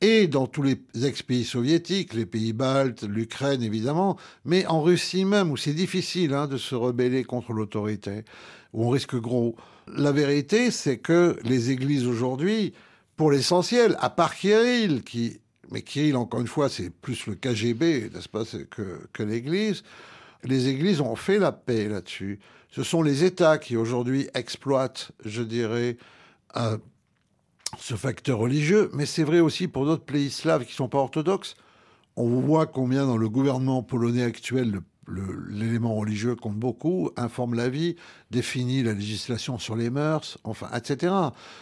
[0.00, 5.50] Et dans tous les ex-pays soviétiques, les pays baltes, l'Ukraine évidemment, mais en Russie même,
[5.50, 8.24] où c'est difficile hein, de se rebeller contre l'autorité,
[8.72, 9.54] où on risque gros.
[9.86, 12.74] La vérité, c'est que les églises aujourd'hui,
[13.16, 15.40] pour l'essentiel, à part Kirill, qui,
[15.70, 19.82] mais Kirill, encore une fois, c'est plus le KGB, n'est-ce pas, que, l'Église,
[20.42, 22.40] les églises ont fait la paix là-dessus.
[22.70, 25.96] Ce sont les États qui aujourd'hui exploitent, je dirais,
[26.56, 26.76] euh,
[27.78, 30.98] ce facteur religieux, mais c'est vrai aussi pour d'autres pays slaves qui ne sont pas
[30.98, 31.56] orthodoxes.
[32.16, 34.80] On voit combien dans le gouvernement polonais actuel
[35.50, 37.96] l'élément religieux compte beaucoup, informe la vie,
[38.30, 41.12] définit la législation sur les mœurs, enfin, etc.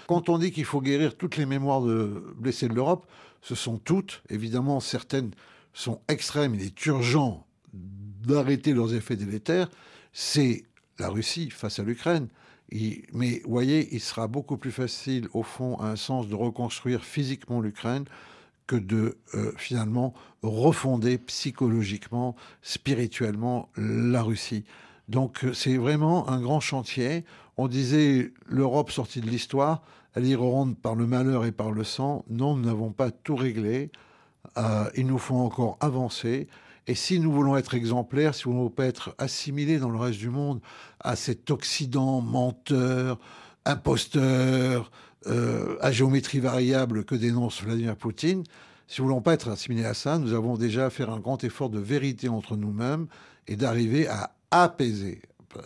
[0.07, 3.07] Quand on dit qu'il faut guérir toutes les mémoires de blessés de l'Europe,
[3.43, 5.32] ce sont toutes, évidemment, certaines
[5.74, 9.68] sont extrêmes, il est urgent d'arrêter leurs effets délétères,
[10.12, 10.64] c'est
[10.99, 12.28] la Russie face à l'Ukraine.
[13.12, 17.61] Mais voyez, il sera beaucoup plus facile, au fond, à un sens, de reconstruire physiquement
[17.61, 18.05] l'Ukraine
[18.66, 24.64] que de euh, finalement refonder psychologiquement, spirituellement la Russie.
[25.09, 27.24] Donc c'est vraiment un grand chantier.
[27.57, 29.82] On disait l'Europe sortie de l'histoire,
[30.14, 32.24] elle y rentre par le malheur et par le sang.
[32.28, 33.90] Non, nous n'avons pas tout réglé.
[34.58, 36.48] Euh, il nous faut encore avancer.
[36.86, 39.98] Et si nous voulons être exemplaires, si nous ne voulons pas être assimilés dans le
[39.98, 40.60] reste du monde
[41.00, 43.18] à cet Occident menteur,
[43.64, 44.90] imposteur,
[45.28, 48.42] euh, à géométrie variable que dénonce Vladimir Poutine,
[48.88, 51.20] si nous ne voulons pas être assimilés à ça, nous avons déjà à faire un
[51.20, 53.06] grand effort de vérité entre nous-mêmes
[53.46, 55.22] et d'arriver à apaiser.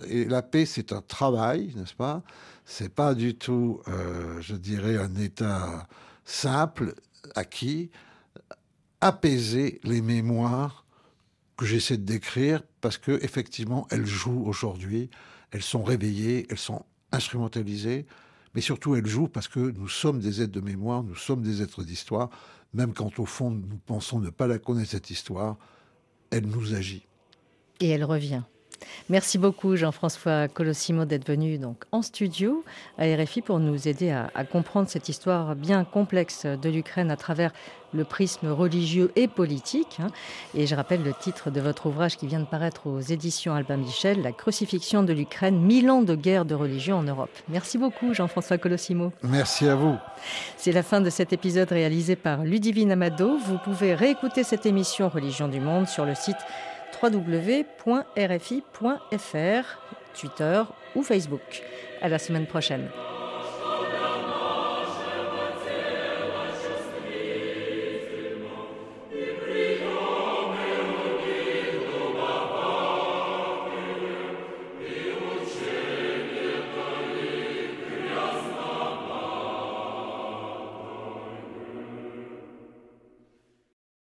[0.09, 2.23] Et la paix, c'est un travail, n'est-ce pas?
[2.69, 5.87] C'est pas du tout, euh, je dirais, un état
[6.25, 6.95] simple,
[7.37, 7.91] acquis.
[9.01, 10.85] Apaiser les mémoires
[11.57, 15.11] que j'essaie de décrire parce que effectivement elles jouent aujourd'hui,
[15.53, 18.07] elles sont réveillées, elles sont instrumentalisées,
[18.55, 21.63] mais surtout elles jouent parce que nous sommes des êtres de mémoire, nous sommes des
[21.63, 22.31] êtres d'histoire,
[22.75, 25.57] même quand au fond nous pensons ne pas la connaître cette histoire,
[26.31, 27.07] elle nous agit.
[27.81, 28.43] Et elle revient.
[29.09, 32.65] Merci beaucoup Jean-François Colossimo d'être venu donc en studio
[32.99, 37.53] à RFI pour nous aider à, comprendre cette histoire bien complexe de l'Ukraine à travers
[37.93, 39.99] le prisme religieux et politique.
[40.01, 40.09] Hein.
[40.55, 43.77] Et je rappelle le titre de votre ouvrage qui vient de paraître aux éditions Albin
[43.77, 47.31] Michel, La crucifixion de l'Ukraine, mille ans de guerre de religion en Europe.
[47.49, 49.13] Merci beaucoup Jean-François Colossimo.
[49.23, 49.97] Merci à vous.
[50.57, 53.39] C'est la fin de cet épisode réalisé par Ludivine Amado.
[53.39, 56.37] Vous pouvez réécouter cette émission Religion du Monde sur le site
[57.03, 57.87] www.rfi.fr,
[60.19, 60.63] Twitter
[60.95, 61.63] ou Facebook.
[62.01, 62.89] À la semaine prochaine.